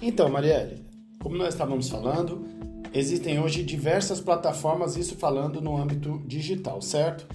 Então, 0.00 0.30
Marielle, 0.30 0.86
como 1.20 1.36
nós 1.36 1.52
estávamos 1.52 1.90
falando, 1.90 2.61
existem 2.92 3.38
hoje 3.38 3.62
diversas 3.62 4.20
plataformas, 4.20 4.96
isso 4.96 5.16
falando 5.16 5.60
no 5.60 5.76
âmbito 5.76 6.22
digital, 6.26 6.80
certo? 6.82 7.26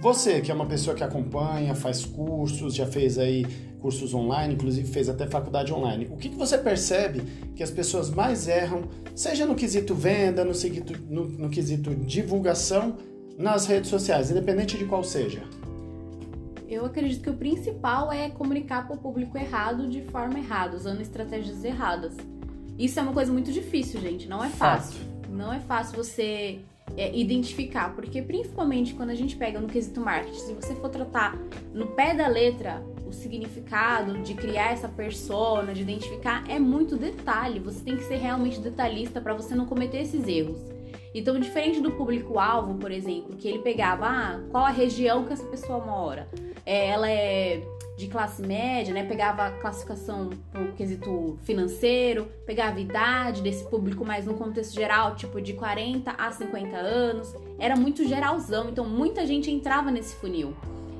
Você 0.00 0.40
que 0.40 0.50
é 0.50 0.54
uma 0.54 0.66
pessoa 0.66 0.94
que 0.94 1.04
acompanha, 1.04 1.74
faz 1.74 2.04
cursos, 2.04 2.74
já 2.74 2.86
fez 2.86 3.18
aí 3.18 3.46
cursos 3.80 4.14
online, 4.14 4.54
inclusive 4.54 4.88
fez 4.88 5.08
até 5.08 5.26
faculdade 5.26 5.72
online. 5.72 6.08
O 6.10 6.16
que, 6.16 6.30
que 6.30 6.36
você 6.36 6.58
percebe 6.58 7.20
que 7.54 7.62
as 7.62 7.70
pessoas 7.70 8.10
mais 8.10 8.48
erram, 8.48 8.82
seja 9.14 9.46
no 9.46 9.54
quesito 9.54 9.94
venda, 9.94 10.44
no, 10.44 10.52
quesito, 10.52 10.94
no, 11.08 11.28
no 11.28 11.50
quesito 11.50 11.94
divulgação, 11.94 12.96
nas 13.38 13.66
redes 13.66 13.90
sociais, 13.90 14.30
independente 14.30 14.78
de 14.78 14.84
qual 14.84 15.04
seja? 15.04 15.42
Eu 16.66 16.86
acredito 16.86 17.22
que 17.22 17.30
o 17.30 17.36
principal 17.36 18.10
é 18.10 18.30
comunicar 18.30 18.86
para 18.86 18.96
o 18.96 18.98
público 18.98 19.36
errado 19.36 19.88
de 19.88 20.02
forma 20.02 20.38
errada, 20.38 20.76
usando 20.76 21.00
estratégias 21.00 21.62
erradas. 21.62 22.16
Isso 22.78 22.98
é 22.98 23.02
uma 23.02 23.12
coisa 23.12 23.32
muito 23.32 23.52
difícil, 23.52 24.00
gente. 24.00 24.28
Não 24.28 24.42
é 24.42 24.48
fácil. 24.48 24.98
Fato. 24.98 25.14
Não 25.30 25.52
é 25.52 25.60
fácil 25.60 25.96
você 25.96 26.60
é, 26.96 27.16
identificar, 27.16 27.94
porque 27.94 28.22
principalmente 28.22 28.94
quando 28.94 29.10
a 29.10 29.14
gente 29.14 29.36
pega 29.36 29.60
no 29.60 29.68
quesito 29.68 30.00
marketing, 30.00 30.38
se 30.38 30.54
você 30.54 30.74
for 30.74 30.88
tratar 30.88 31.36
no 31.72 31.88
pé 31.88 32.14
da 32.14 32.26
letra 32.26 32.82
o 33.06 33.12
significado 33.12 34.18
de 34.22 34.34
criar 34.34 34.72
essa 34.72 34.88
persona, 34.88 35.72
de 35.72 35.82
identificar, 35.82 36.44
é 36.48 36.58
muito 36.58 36.96
detalhe. 36.96 37.60
Você 37.60 37.84
tem 37.84 37.96
que 37.96 38.04
ser 38.04 38.16
realmente 38.16 38.60
detalhista 38.60 39.20
para 39.20 39.34
você 39.34 39.54
não 39.54 39.66
cometer 39.66 40.00
esses 40.00 40.26
erros. 40.26 40.58
Então, 41.14 41.38
diferente 41.38 41.80
do 41.80 41.92
público-alvo, 41.92 42.74
por 42.74 42.90
exemplo, 42.90 43.36
que 43.36 43.46
ele 43.46 43.60
pegava, 43.60 44.06
ah, 44.06 44.40
qual 44.50 44.64
a 44.64 44.70
região 44.70 45.24
que 45.24 45.32
essa 45.32 45.44
pessoa 45.44 45.78
mora? 45.78 46.28
É, 46.66 46.88
ela 46.88 47.08
é 47.08 47.62
de 47.96 48.08
classe 48.08 48.42
média, 48.42 48.92
né? 48.92 49.04
Pegava 49.04 49.46
a 49.46 49.50
classificação 49.50 50.30
por 50.52 50.72
quesito 50.72 51.38
financeiro, 51.42 52.28
pegava 52.44 52.76
a 52.76 52.80
idade 52.80 53.40
desse 53.40 53.64
público 53.70 54.04
mais 54.04 54.26
no 54.26 54.34
contexto 54.34 54.74
geral, 54.74 55.14
tipo 55.14 55.40
de 55.40 55.52
40 55.52 56.10
a 56.10 56.32
50 56.32 56.76
anos. 56.76 57.34
Era 57.58 57.76
muito 57.76 58.06
geralzão, 58.06 58.68
então 58.68 58.84
muita 58.84 59.24
gente 59.26 59.50
entrava 59.50 59.90
nesse 59.90 60.16
funil. 60.16 60.56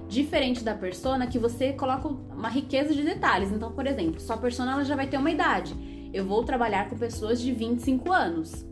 Diferente 0.09 0.63
da 0.63 0.75
persona, 0.75 1.27
que 1.27 1.39
você 1.39 1.73
coloca 1.73 2.09
uma 2.09 2.49
riqueza 2.49 2.95
de 2.95 3.03
detalhes. 3.03 3.51
Então, 3.51 3.73
por 3.73 3.87
exemplo, 3.87 4.21
sua 4.21 4.37
persona 4.37 4.73
ela 4.73 4.85
já 4.85 4.95
vai 4.95 5.09
ter 5.09 5.17
uma 5.17 5.31
idade. 5.31 5.75
Eu 6.13 6.25
vou 6.25 6.45
trabalhar 6.45 6.89
com 6.89 6.97
pessoas 6.97 7.41
de 7.41 7.53
25 7.53 8.13
anos. 8.13 8.65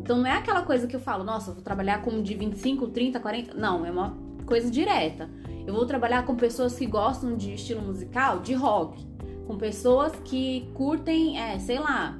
Então 0.00 0.18
não 0.18 0.26
é 0.26 0.32
aquela 0.32 0.62
coisa 0.62 0.86
que 0.86 0.94
eu 0.94 1.00
falo, 1.00 1.24
nossa, 1.24 1.50
eu 1.50 1.54
vou 1.54 1.62
trabalhar 1.62 2.00
com 2.00 2.22
de 2.22 2.34
25, 2.34 2.86
30, 2.88 3.20
40. 3.20 3.54
Não, 3.54 3.84
é 3.84 3.90
uma 3.90 4.16
coisa 4.46 4.70
direta. 4.70 5.28
Eu 5.66 5.74
vou 5.74 5.84
trabalhar 5.84 6.24
com 6.24 6.36
pessoas 6.36 6.76
que 6.76 6.86
gostam 6.86 7.36
de 7.36 7.54
estilo 7.54 7.82
musical, 7.82 8.40
de 8.40 8.54
rock. 8.54 9.04
Com 9.46 9.56
pessoas 9.56 10.12
que 10.24 10.70
curtem, 10.74 11.40
é, 11.40 11.58
sei 11.58 11.78
lá, 11.78 12.18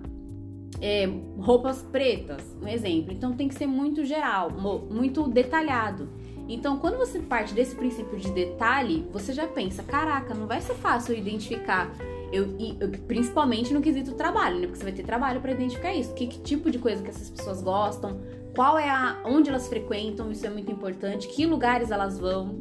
é, 0.80 1.08
roupas 1.38 1.82
pretas, 1.82 2.42
um 2.60 2.68
exemplo. 2.68 3.12
Então 3.12 3.32
tem 3.32 3.48
que 3.48 3.54
ser 3.54 3.66
muito 3.66 4.04
geral, 4.04 4.50
muito 4.50 5.28
detalhado. 5.28 6.08
Então, 6.48 6.78
quando 6.78 6.96
você 6.96 7.18
parte 7.18 7.52
desse 7.52 7.74
princípio 7.74 8.16
de 8.18 8.30
detalhe, 8.30 9.04
você 9.12 9.32
já 9.32 9.48
pensa: 9.48 9.82
caraca, 9.82 10.32
não 10.32 10.46
vai 10.46 10.60
ser 10.60 10.74
fácil 10.74 11.16
identificar 11.16 11.90
eu, 12.32 12.56
eu, 12.80 12.90
principalmente 13.06 13.72
no 13.72 13.80
quesito 13.80 14.12
trabalho, 14.14 14.56
né? 14.56 14.66
Porque 14.66 14.78
você 14.78 14.84
vai 14.84 14.92
ter 14.92 15.04
trabalho 15.04 15.40
para 15.40 15.52
identificar 15.52 15.94
isso. 15.94 16.12
Que, 16.14 16.26
que, 16.26 16.40
tipo 16.40 16.70
de 16.70 16.78
coisa 16.78 17.02
que 17.02 17.10
essas 17.10 17.30
pessoas 17.30 17.62
gostam, 17.62 18.20
qual 18.54 18.78
é 18.78 18.88
a. 18.88 19.20
onde 19.24 19.48
elas 19.48 19.68
frequentam, 19.68 20.30
isso 20.30 20.46
é 20.46 20.50
muito 20.50 20.70
importante, 20.70 21.28
que 21.28 21.46
lugares 21.46 21.90
elas 21.90 22.18
vão, 22.18 22.56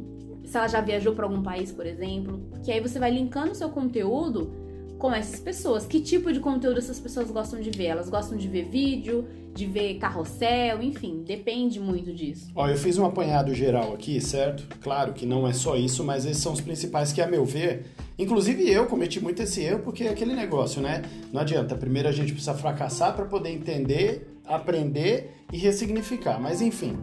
se 0.46 0.56
ela 0.56 0.68
já 0.68 0.80
viajou 0.80 1.14
para 1.14 1.26
algum 1.26 1.42
país, 1.42 1.70
por 1.70 1.84
exemplo. 1.84 2.40
Que 2.64 2.72
aí 2.72 2.80
você 2.80 2.98
vai 2.98 3.10
linkando 3.10 3.52
o 3.52 3.54
seu 3.54 3.68
conteúdo 3.68 4.50
com 4.98 5.12
essas 5.12 5.40
pessoas. 5.40 5.84
Que 5.84 6.00
tipo 6.00 6.32
de 6.32 6.40
conteúdo 6.40 6.78
essas 6.78 6.98
pessoas 6.98 7.30
gostam 7.30 7.60
de 7.60 7.70
ver? 7.70 7.86
Elas 7.86 8.08
gostam 8.08 8.38
de 8.38 8.48
ver 8.48 8.64
vídeo, 8.64 9.26
de 9.52 9.66
ver 9.66 9.98
carrossel, 9.98 10.82
enfim, 10.82 11.22
depende 11.26 11.80
muito 11.80 12.12
disso. 12.12 12.50
Ó, 12.54 12.68
eu 12.68 12.76
fiz 12.76 12.96
um 12.96 13.04
apanhado 13.04 13.52
geral 13.54 13.92
aqui, 13.92 14.20
certo? 14.20 14.66
Claro 14.80 15.12
que 15.12 15.26
não 15.26 15.46
é 15.46 15.52
só 15.52 15.76
isso, 15.76 16.04
mas 16.04 16.24
esses 16.24 16.42
são 16.42 16.52
os 16.52 16.60
principais 16.60 17.12
que, 17.12 17.20
a 17.20 17.26
meu 17.26 17.44
ver, 17.44 17.86
Inclusive 18.18 18.70
eu 18.70 18.86
cometi 18.86 19.22
muito 19.22 19.42
esse 19.42 19.62
erro 19.62 19.80
porque 19.80 20.04
é 20.04 20.08
aquele 20.08 20.34
negócio, 20.34 20.80
né? 20.80 21.02
Não 21.32 21.42
adianta. 21.42 21.74
Primeiro 21.74 22.08
a 22.08 22.12
gente 22.12 22.32
precisa 22.32 22.54
fracassar 22.54 23.14
para 23.14 23.26
poder 23.26 23.50
entender, 23.50 24.40
aprender 24.46 25.44
e 25.52 25.58
ressignificar. 25.58 26.40
Mas 26.40 26.62
enfim, 26.62 26.96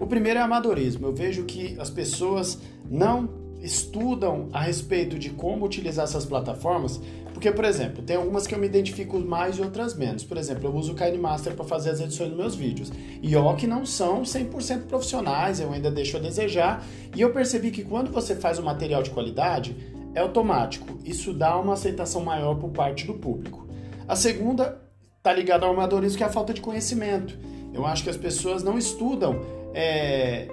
o 0.00 0.06
primeiro 0.06 0.38
é 0.38 0.42
amadorismo. 0.42 1.06
Eu 1.06 1.14
vejo 1.14 1.44
que 1.44 1.76
as 1.78 1.90
pessoas 1.90 2.58
não 2.88 3.28
estudam 3.60 4.48
a 4.52 4.60
respeito 4.60 5.18
de 5.18 5.30
como 5.30 5.66
utilizar 5.66 6.04
essas 6.04 6.24
plataformas, 6.24 7.00
porque, 7.32 7.52
por 7.52 7.64
exemplo, 7.64 8.02
tem 8.02 8.16
algumas 8.16 8.46
que 8.46 8.54
eu 8.54 8.58
me 8.58 8.66
identifico 8.66 9.18
mais 9.18 9.58
e 9.58 9.62
outras 9.62 9.94
menos. 9.94 10.24
Por 10.24 10.36
exemplo, 10.36 10.68
eu 10.68 10.74
uso 10.74 10.92
o 10.92 10.94
KineMaster 10.94 11.54
para 11.54 11.64
fazer 11.64 11.90
as 11.90 12.00
edições 12.00 12.30
dos 12.30 12.38
meus 12.38 12.54
vídeos. 12.54 12.92
E 13.22 13.36
ó 13.36 13.54
que 13.54 13.66
não 13.66 13.86
são 13.86 14.22
100% 14.22 14.86
profissionais, 14.86 15.60
eu 15.60 15.72
ainda 15.72 15.90
deixo 15.90 16.16
a 16.16 16.20
desejar. 16.20 16.84
E 17.14 17.20
eu 17.20 17.32
percebi 17.32 17.70
que 17.70 17.84
quando 17.84 18.10
você 18.10 18.34
faz 18.34 18.58
um 18.58 18.64
material 18.64 19.02
de 19.02 19.10
qualidade, 19.10 19.76
é 20.14 20.20
automático. 20.20 20.98
Isso 21.04 21.32
dá 21.32 21.56
uma 21.58 21.74
aceitação 21.74 22.24
maior 22.24 22.56
por 22.56 22.70
parte 22.70 23.06
do 23.06 23.14
público. 23.14 23.68
A 24.08 24.16
segunda 24.16 24.80
está 25.16 25.32
ligada 25.32 25.64
ao 25.64 25.72
amadorismo, 25.72 26.18
que 26.18 26.24
é 26.24 26.26
a 26.26 26.32
falta 26.32 26.52
de 26.52 26.60
conhecimento. 26.60 27.38
Eu 27.72 27.86
acho 27.86 28.02
que 28.02 28.10
as 28.10 28.16
pessoas 28.16 28.62
não 28.62 28.78
estudam 28.78 29.40
é, 29.74 30.48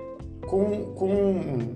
com, 0.46 0.94
com, 0.94 1.76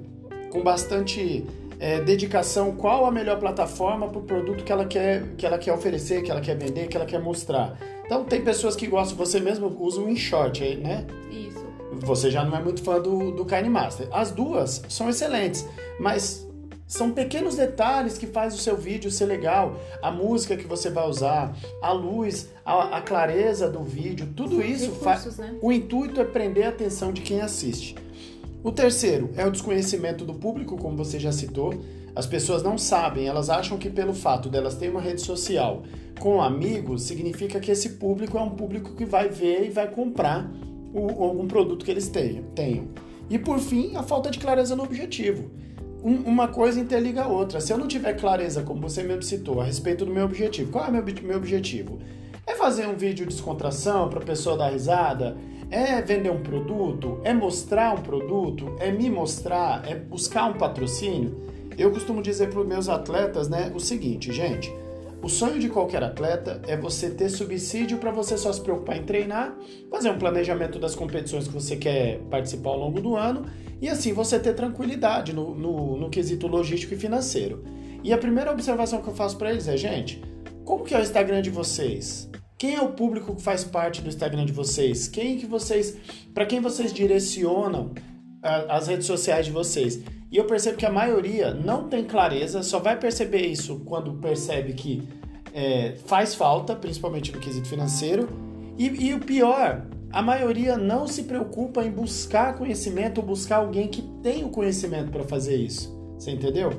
com 0.51 0.61
bastante 0.61 1.45
é, 1.79 2.01
dedicação 2.01 2.75
qual 2.75 3.05
a 3.05 3.11
melhor 3.11 3.39
plataforma 3.39 4.07
para 4.07 4.19
o 4.19 4.23
produto 4.23 4.63
que 4.63 4.71
ela, 4.71 4.85
quer, 4.85 5.23
que 5.37 5.45
ela 5.45 5.57
quer 5.57 5.73
oferecer, 5.73 6.21
que 6.21 6.29
ela 6.29 6.41
quer 6.41 6.57
vender, 6.57 6.87
que 6.87 6.97
ela 6.97 7.05
quer 7.05 7.21
mostrar. 7.21 7.77
Então, 8.05 8.23
tem 8.23 8.41
pessoas 8.43 8.75
que 8.75 8.87
gostam, 8.87 9.15
você 9.15 9.39
mesmo 9.39 9.67
usa 9.79 10.01
um 10.01 10.09
InShort, 10.09 10.61
né? 10.77 11.05
Isso. 11.31 11.65
Você 12.01 12.29
já 12.29 12.43
não 12.43 12.57
é 12.57 12.61
muito 12.61 12.83
fã 12.83 12.99
do, 12.99 13.31
do 13.31 13.45
KineMaster. 13.45 14.07
As 14.11 14.31
duas 14.31 14.83
são 14.89 15.09
excelentes, 15.09 15.67
mas 15.99 16.48
são 16.89 17.11
pequenos 17.11 17.55
detalhes 17.55 18.17
que 18.17 18.25
faz 18.25 18.55
o 18.55 18.57
seu 18.57 18.75
vídeo 18.75 19.11
ser 19.11 19.25
legal. 19.25 19.79
A 20.01 20.09
música 20.09 20.57
que 20.57 20.65
você 20.65 20.89
vai 20.89 21.07
usar, 21.07 21.55
a 21.83 21.91
luz, 21.91 22.49
a, 22.65 22.97
a 22.97 23.01
clareza 23.01 23.69
do 23.69 23.83
vídeo, 23.83 24.33
tudo 24.35 24.59
isso 24.59 24.91
faz. 24.93 25.37
Né? 25.37 25.55
O 25.61 25.71
intuito 25.71 26.19
é 26.19 26.25
prender 26.25 26.65
a 26.65 26.69
atenção 26.69 27.13
de 27.13 27.21
quem 27.21 27.41
assiste. 27.41 27.95
O 28.63 28.71
terceiro 28.71 29.29
é 29.37 29.45
o 29.45 29.51
desconhecimento 29.51 30.25
do 30.25 30.33
público, 30.33 30.77
como 30.77 30.97
você 30.97 31.19
já 31.19 31.31
citou. 31.31 31.79
As 32.15 32.25
pessoas 32.25 32.63
não 32.63 32.75
sabem, 32.75 33.27
elas 33.27 33.51
acham 33.51 33.77
que 33.77 33.87
pelo 33.87 34.15
fato 34.15 34.49
delas 34.49 34.73
terem 34.73 34.95
uma 34.95 35.01
rede 35.01 35.21
social 35.21 35.83
com 36.19 36.41
amigos, 36.41 37.03
significa 37.03 37.59
que 37.59 37.69
esse 37.69 37.89
público 37.91 38.35
é 38.35 38.41
um 38.41 38.49
público 38.49 38.95
que 38.95 39.05
vai 39.05 39.29
ver 39.29 39.67
e 39.67 39.69
vai 39.69 39.87
comprar 39.87 40.51
o, 40.91 41.23
algum 41.23 41.47
produto 41.47 41.85
que 41.85 41.91
eles 41.91 42.09
tenham. 42.09 42.87
E 43.29 43.37
por 43.37 43.59
fim, 43.59 43.95
a 43.95 44.01
falta 44.01 44.31
de 44.31 44.39
clareza 44.39 44.75
no 44.75 44.83
objetivo 44.83 45.51
um, 46.03 46.15
uma 46.25 46.47
coisa 46.47 46.79
interliga 46.79 47.23
a 47.23 47.27
outra. 47.27 47.59
Se 47.59 47.73
eu 47.73 47.77
não 47.77 47.87
tiver 47.87 48.13
clareza, 48.13 48.63
como 48.63 48.81
você 48.81 49.03
mesmo 49.03 49.23
citou, 49.23 49.61
a 49.61 49.65
respeito 49.65 50.05
do 50.05 50.11
meu 50.11 50.25
objetivo, 50.25 50.71
qual 50.71 50.85
é 50.85 50.89
o 50.89 50.91
meu, 50.91 51.03
meu 51.23 51.37
objetivo? 51.37 51.99
É 52.45 52.55
fazer 52.55 52.87
um 52.87 52.95
vídeo 52.95 53.25
de 53.25 53.33
descontração 53.33 54.09
para 54.09 54.19
a 54.19 54.25
pessoa 54.25 54.57
dar 54.57 54.69
risada? 54.69 55.37
É 55.69 56.01
vender 56.01 56.31
um 56.31 56.41
produto? 56.41 57.19
É 57.23 57.33
mostrar 57.33 57.93
um 57.93 58.01
produto? 58.01 58.75
É 58.79 58.91
me 58.91 59.09
mostrar? 59.09 59.87
É 59.87 59.95
buscar 59.95 60.45
um 60.45 60.53
patrocínio? 60.53 61.47
Eu 61.77 61.91
costumo 61.91 62.21
dizer 62.21 62.49
para 62.49 62.59
os 62.59 62.67
meus 62.67 62.89
atletas 62.89 63.47
né, 63.47 63.71
o 63.73 63.79
seguinte, 63.79 64.33
gente. 64.33 64.73
O 65.21 65.27
sonho 65.27 65.59
de 65.59 65.67
qualquer 65.67 66.01
atleta 66.01 66.61
é 66.65 66.77
você 66.77 67.09
ter 67.09 67.29
subsídio 67.29 67.97
para 67.97 68.09
você 68.09 68.37
só 68.37 68.53
se 68.53 68.61
preocupar 68.61 68.95
em 68.95 69.03
treinar, 69.03 69.53
fazer 69.91 70.09
um 70.09 70.17
planejamento 70.17 70.79
das 70.79 70.95
competições 70.95 71.45
que 71.45 71.53
você 71.53 71.75
quer 71.75 72.19
participar 72.29 72.69
ao 72.69 72.79
longo 72.79 73.01
do 73.01 73.17
ano 73.17 73.45
e 73.81 73.89
assim 73.89 74.13
você 74.13 74.39
ter 74.39 74.53
tranquilidade 74.53 75.33
no, 75.33 75.53
no, 75.53 75.97
no 75.97 76.09
quesito 76.09 76.47
logístico 76.47 76.93
e 76.93 76.97
financeiro. 76.97 77.63
E 78.01 78.13
a 78.13 78.17
primeira 78.17 78.51
observação 78.51 79.01
que 79.01 79.09
eu 79.09 79.13
faço 79.13 79.37
para 79.37 79.51
eles 79.51 79.67
é, 79.67 79.75
gente, 79.75 80.21
como 80.63 80.85
que 80.85 80.95
é 80.95 80.99
o 80.99 81.01
Instagram 81.01 81.41
de 81.41 81.49
vocês? 81.49 82.29
Quem 82.57 82.75
é 82.75 82.81
o 82.81 82.93
público 82.93 83.35
que 83.35 83.41
faz 83.41 83.63
parte 83.63 84.01
do 84.01 84.07
Instagram 84.07 84.45
de 84.45 84.53
vocês? 84.53 85.09
Quem 85.09 85.37
que 85.37 85.45
vocês, 85.45 85.97
para 86.33 86.45
quem 86.45 86.61
vocês 86.61 86.93
direcionam 86.93 87.91
a, 88.41 88.77
as 88.77 88.87
redes 88.87 89.05
sociais 89.05 89.45
de 89.45 89.51
vocês? 89.51 90.01
E 90.31 90.37
eu 90.37 90.45
percebo 90.45 90.77
que 90.77 90.85
a 90.85 90.91
maioria 90.91 91.53
não 91.53 91.87
tem 91.87 92.03
clareza, 92.03 92.61
só 92.61 92.79
vai 92.79 92.97
perceber 92.99 93.47
isso 93.47 93.79
quando 93.79 94.13
percebe 94.13 94.73
que 94.73 95.07
é, 95.53 95.95
faz 96.05 96.35
falta, 96.35 96.75
principalmente 96.75 97.31
no 97.31 97.39
quesito 97.39 97.67
financeiro. 97.67 98.29
E, 98.77 98.85
e 98.85 99.13
o 99.13 99.19
pior, 99.19 99.87
a 100.11 100.21
maioria 100.21 100.77
não 100.77 101.07
se 101.07 101.23
preocupa 101.23 101.83
em 101.83 101.91
buscar 101.91 102.57
conhecimento 102.57 103.19
ou 103.19 103.25
buscar 103.25 103.57
alguém 103.57 103.87
que 103.87 104.03
tem 104.21 104.43
o 104.43 104.49
conhecimento 104.49 105.11
para 105.11 105.23
fazer 105.23 105.55
isso. 105.55 105.97
Você 106.17 106.31
entendeu? 106.31 106.71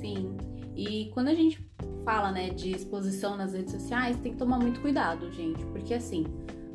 Sim. 0.00 0.34
E 0.74 1.10
quando 1.12 1.28
a 1.28 1.34
gente 1.34 1.58
fala, 2.04 2.30
né, 2.30 2.50
de 2.50 2.70
exposição 2.70 3.36
nas 3.36 3.52
redes 3.52 3.72
sociais, 3.72 4.16
tem 4.18 4.32
que 4.32 4.38
tomar 4.38 4.58
muito 4.58 4.80
cuidado, 4.80 5.30
gente, 5.32 5.64
porque 5.66 5.92
assim, 5.92 6.24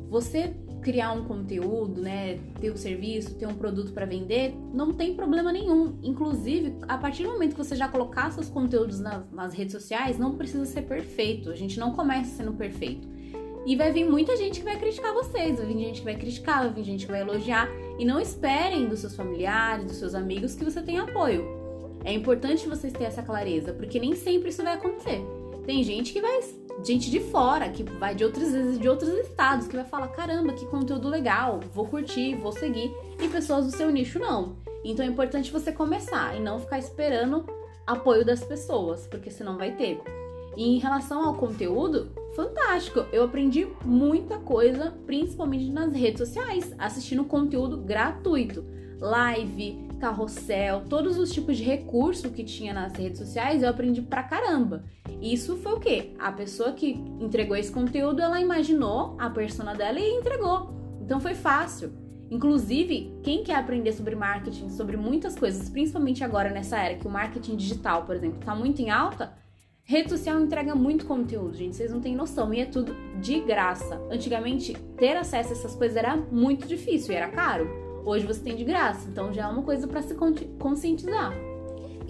você 0.08 0.54
criar 0.82 1.12
um 1.12 1.24
conteúdo, 1.24 2.00
né, 2.00 2.38
ter 2.60 2.70
um 2.72 2.76
serviço, 2.76 3.34
ter 3.36 3.46
um 3.46 3.54
produto 3.54 3.92
para 3.92 4.04
vender, 4.04 4.54
não 4.74 4.92
tem 4.92 5.14
problema 5.14 5.52
nenhum. 5.52 5.96
Inclusive, 6.02 6.74
a 6.88 6.98
partir 6.98 7.22
do 7.22 7.30
momento 7.30 7.52
que 7.52 7.64
você 7.64 7.76
já 7.76 7.88
colocar 7.88 8.30
seus 8.32 8.48
conteúdos 8.48 9.00
nas, 9.00 9.30
nas 9.30 9.54
redes 9.54 9.72
sociais, 9.72 10.18
não 10.18 10.36
precisa 10.36 10.64
ser 10.66 10.82
perfeito. 10.82 11.50
A 11.50 11.56
gente 11.56 11.78
não 11.78 11.92
começa 11.92 12.36
sendo 12.36 12.52
perfeito. 12.52 13.08
E 13.64 13.76
vai 13.76 13.92
vir 13.92 14.04
muita 14.04 14.36
gente 14.36 14.58
que 14.58 14.64
vai 14.64 14.76
criticar 14.76 15.14
vocês, 15.14 15.56
vai 15.56 15.66
vir 15.66 15.78
gente 15.78 16.00
que 16.00 16.04
vai 16.04 16.16
criticar, 16.16 16.64
vai 16.64 16.72
vir 16.72 16.84
gente 16.84 17.06
que 17.06 17.12
vai 17.12 17.20
elogiar. 17.20 17.68
E 17.98 18.04
não 18.04 18.20
esperem 18.20 18.88
dos 18.88 18.98
seus 18.98 19.14
familiares, 19.14 19.86
dos 19.86 19.96
seus 19.96 20.14
amigos 20.14 20.54
que 20.54 20.64
você 20.64 20.82
tenha 20.82 21.02
apoio. 21.02 21.46
É 22.04 22.12
importante 22.12 22.68
vocês 22.68 22.92
terem 22.92 23.06
essa 23.06 23.22
clareza, 23.22 23.72
porque 23.72 24.00
nem 24.00 24.16
sempre 24.16 24.48
isso 24.48 24.62
vai 24.62 24.74
acontecer. 24.74 25.24
Tem 25.64 25.84
gente 25.84 26.12
que 26.12 26.20
vai, 26.20 26.40
gente 26.84 27.10
de 27.10 27.20
fora, 27.20 27.68
que 27.68 27.82
vai 27.82 28.14
de 28.14 28.24
outros 28.24 28.78
de 28.78 28.88
outros 28.88 29.10
estados, 29.10 29.66
que 29.66 29.76
vai 29.76 29.84
falar: 29.84 30.08
caramba, 30.08 30.52
que 30.52 30.66
conteúdo 30.66 31.08
legal, 31.08 31.60
vou 31.72 31.86
curtir, 31.86 32.34
vou 32.36 32.52
seguir. 32.52 32.92
E 33.20 33.28
pessoas 33.28 33.66
do 33.66 33.76
seu 33.76 33.90
nicho 33.90 34.18
não. 34.18 34.56
Então 34.84 35.04
é 35.04 35.08
importante 35.08 35.52
você 35.52 35.72
começar 35.72 36.36
e 36.36 36.40
não 36.40 36.58
ficar 36.58 36.78
esperando 36.78 37.46
apoio 37.86 38.24
das 38.24 38.42
pessoas, 38.44 39.06
porque 39.06 39.30
senão 39.30 39.56
vai 39.56 39.72
ter. 39.72 40.00
E 40.56 40.76
em 40.76 40.78
relação 40.78 41.24
ao 41.24 41.34
conteúdo, 41.34 42.12
fantástico! 42.34 43.06
Eu 43.12 43.24
aprendi 43.24 43.66
muita 43.84 44.38
coisa, 44.38 44.92
principalmente 45.06 45.70
nas 45.70 45.94
redes 45.94 46.18
sociais, 46.18 46.74
assistindo 46.78 47.24
conteúdo 47.24 47.78
gratuito 47.78 48.64
live, 49.02 49.88
carrossel, 49.98 50.82
todos 50.88 51.18
os 51.18 51.32
tipos 51.32 51.56
de 51.56 51.64
recurso 51.64 52.30
que 52.30 52.44
tinha 52.44 52.72
nas 52.72 52.94
redes 52.94 53.18
sociais, 53.18 53.62
eu 53.62 53.68
aprendi 53.68 54.00
pra 54.00 54.22
caramba. 54.22 54.84
Isso 55.22 55.56
foi 55.56 55.72
o 55.74 55.78
quê? 55.78 56.10
A 56.18 56.32
pessoa 56.32 56.72
que 56.72 56.90
entregou 57.20 57.56
esse 57.56 57.70
conteúdo, 57.70 58.20
ela 58.20 58.40
imaginou 58.40 59.16
a 59.20 59.30
persona 59.30 59.72
dela 59.72 60.00
e 60.00 60.18
entregou. 60.18 60.74
Então 61.00 61.20
foi 61.20 61.34
fácil. 61.34 61.92
Inclusive, 62.28 63.14
quem 63.22 63.44
quer 63.44 63.54
aprender 63.54 63.92
sobre 63.92 64.16
marketing, 64.16 64.70
sobre 64.70 64.96
muitas 64.96 65.36
coisas, 65.36 65.68
principalmente 65.68 66.24
agora 66.24 66.50
nessa 66.50 66.76
era 66.76 66.96
que 66.96 67.06
o 67.06 67.10
marketing 67.10 67.54
digital, 67.54 68.04
por 68.04 68.16
exemplo, 68.16 68.40
está 68.40 68.52
muito 68.52 68.82
em 68.82 68.90
alta, 68.90 69.32
rede 69.84 70.10
social 70.10 70.40
entrega 70.40 70.74
muito 70.74 71.06
conteúdo, 71.06 71.54
gente. 71.54 71.76
Vocês 71.76 71.92
não 71.92 72.00
têm 72.00 72.16
noção. 72.16 72.52
E 72.52 72.58
é 72.58 72.66
tudo 72.66 72.96
de 73.20 73.38
graça. 73.40 74.02
Antigamente, 74.10 74.74
ter 74.96 75.16
acesso 75.16 75.50
a 75.50 75.52
essas 75.52 75.76
coisas 75.76 75.96
era 75.96 76.16
muito 76.16 76.66
difícil 76.66 77.12
e 77.12 77.16
era 77.16 77.28
caro. 77.28 77.70
Hoje 78.04 78.26
você 78.26 78.40
tem 78.40 78.56
de 78.56 78.64
graça, 78.64 79.08
então 79.08 79.32
já 79.32 79.44
é 79.44 79.46
uma 79.46 79.62
coisa 79.62 79.86
para 79.86 80.02
se 80.02 80.16
conscientizar. 80.58 81.32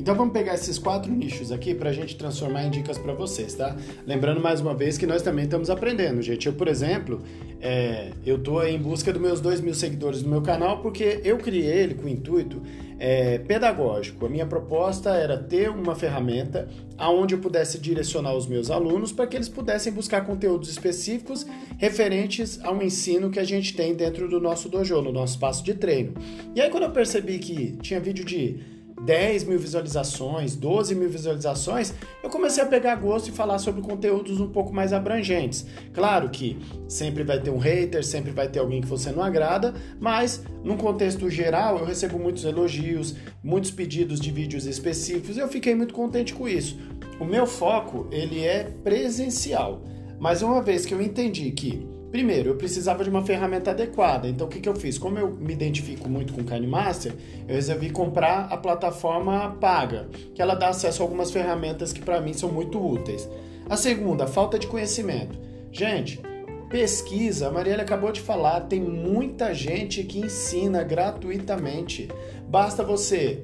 Então 0.02 0.16
vamos 0.16 0.32
pegar 0.32 0.54
esses 0.54 0.80
quatro 0.80 1.12
nichos 1.12 1.52
aqui 1.52 1.72
para 1.76 1.90
a 1.90 1.92
gente 1.92 2.16
transformar 2.16 2.64
em 2.64 2.70
dicas 2.70 2.98
para 2.98 3.12
vocês, 3.12 3.54
tá? 3.54 3.76
Lembrando 4.04 4.40
mais 4.40 4.60
uma 4.60 4.74
vez 4.74 4.98
que 4.98 5.06
nós 5.06 5.22
também 5.22 5.44
estamos 5.44 5.70
aprendendo, 5.70 6.20
gente. 6.20 6.48
Eu, 6.48 6.54
por 6.54 6.66
exemplo, 6.66 7.22
é, 7.60 8.10
eu 8.26 8.34
estou 8.34 8.66
em 8.66 8.76
busca 8.80 9.12
dos 9.12 9.22
meus 9.22 9.40
dois 9.40 9.60
mil 9.60 9.74
seguidores 9.74 10.20
no 10.24 10.28
meu 10.28 10.42
canal 10.42 10.82
porque 10.82 11.20
eu 11.22 11.38
criei 11.38 11.70
ele 11.70 11.94
com 11.94 12.06
o 12.06 12.08
intuito 12.08 12.60
é, 12.98 13.38
pedagógico. 13.38 14.26
A 14.26 14.28
minha 14.28 14.44
proposta 14.44 15.10
era 15.10 15.38
ter 15.38 15.70
uma 15.70 15.94
ferramenta 15.94 16.68
aonde 16.98 17.36
eu 17.36 17.38
pudesse 17.38 17.78
direcionar 17.78 18.34
os 18.34 18.48
meus 18.48 18.72
alunos 18.72 19.12
para 19.12 19.28
que 19.28 19.36
eles 19.36 19.48
pudessem 19.48 19.92
buscar 19.92 20.26
conteúdos 20.26 20.68
específicos 20.68 21.46
referentes 21.78 22.58
ao 22.64 22.82
ensino 22.82 23.30
que 23.30 23.38
a 23.38 23.44
gente 23.44 23.76
tem 23.76 23.94
dentro 23.94 24.28
do 24.28 24.40
nosso 24.40 24.68
dojo, 24.68 25.00
no 25.00 25.12
nosso 25.12 25.34
espaço 25.34 25.62
de 25.62 25.74
treino. 25.74 26.14
E 26.56 26.60
aí 26.60 26.68
quando 26.70 26.82
eu 26.82 26.90
percebi 26.90 27.38
que 27.38 27.76
tinha 27.80 28.00
vídeo 28.00 28.24
de 28.24 28.71
10 29.04 29.44
mil 29.44 29.58
visualizações, 29.58 30.54
12 30.54 30.94
mil 30.94 31.08
visualizações, 31.08 31.92
eu 32.22 32.30
comecei 32.30 32.62
a 32.62 32.66
pegar 32.66 32.94
gosto 32.96 33.28
e 33.28 33.32
falar 33.32 33.58
sobre 33.58 33.82
conteúdos 33.82 34.40
um 34.40 34.48
pouco 34.48 34.72
mais 34.72 34.92
abrangentes. 34.92 35.66
Claro 35.92 36.30
que 36.30 36.58
sempre 36.88 37.24
vai 37.24 37.40
ter 37.40 37.50
um 37.50 37.58
hater, 37.58 38.04
sempre 38.04 38.30
vai 38.30 38.48
ter 38.48 38.60
alguém 38.60 38.80
que 38.80 38.86
você 38.86 39.10
não 39.10 39.22
agrada, 39.22 39.74
mas 40.00 40.44
num 40.62 40.76
contexto 40.76 41.28
geral 41.28 41.78
eu 41.78 41.84
recebo 41.84 42.18
muitos 42.18 42.44
elogios, 42.44 43.16
muitos 43.42 43.70
pedidos 43.70 44.20
de 44.20 44.30
vídeos 44.30 44.66
específicos 44.66 45.36
e 45.36 45.40
eu 45.40 45.48
fiquei 45.48 45.74
muito 45.74 45.94
contente 45.94 46.32
com 46.32 46.48
isso. 46.48 46.78
O 47.18 47.24
meu 47.24 47.46
foco 47.46 48.08
ele 48.12 48.44
é 48.44 48.64
presencial, 48.84 49.82
mas 50.18 50.42
uma 50.42 50.62
vez 50.62 50.86
que 50.86 50.94
eu 50.94 51.02
entendi 51.02 51.50
que 51.50 51.91
Primeiro, 52.12 52.50
eu 52.50 52.56
precisava 52.56 53.02
de 53.02 53.08
uma 53.08 53.24
ferramenta 53.24 53.70
adequada. 53.70 54.28
Então, 54.28 54.46
o 54.46 54.50
que, 54.50 54.60
que 54.60 54.68
eu 54.68 54.76
fiz? 54.76 54.98
Como 54.98 55.18
eu 55.18 55.30
me 55.30 55.54
identifico 55.54 56.10
muito 56.10 56.34
com 56.34 56.42
o 56.42 56.44
KineMaster, 56.44 57.14
eu 57.48 57.54
resolvi 57.54 57.88
comprar 57.88 58.48
a 58.50 58.56
plataforma 58.58 59.56
paga, 59.58 60.10
que 60.34 60.42
ela 60.42 60.54
dá 60.54 60.68
acesso 60.68 61.02
a 61.02 61.06
algumas 61.06 61.30
ferramentas 61.30 61.90
que 61.90 62.02
para 62.02 62.20
mim 62.20 62.34
são 62.34 62.52
muito 62.52 62.78
úteis. 62.78 63.26
A 63.68 63.78
segunda, 63.78 64.26
falta 64.26 64.58
de 64.58 64.66
conhecimento. 64.66 65.38
Gente, 65.72 66.20
pesquisa, 66.68 67.48
a 67.48 67.50
Mariela 67.50 67.80
acabou 67.80 68.12
de 68.12 68.20
falar, 68.20 68.60
tem 68.60 68.78
muita 68.78 69.54
gente 69.54 70.04
que 70.04 70.18
ensina 70.18 70.82
gratuitamente. 70.82 72.08
Basta 72.46 72.84
você 72.84 73.42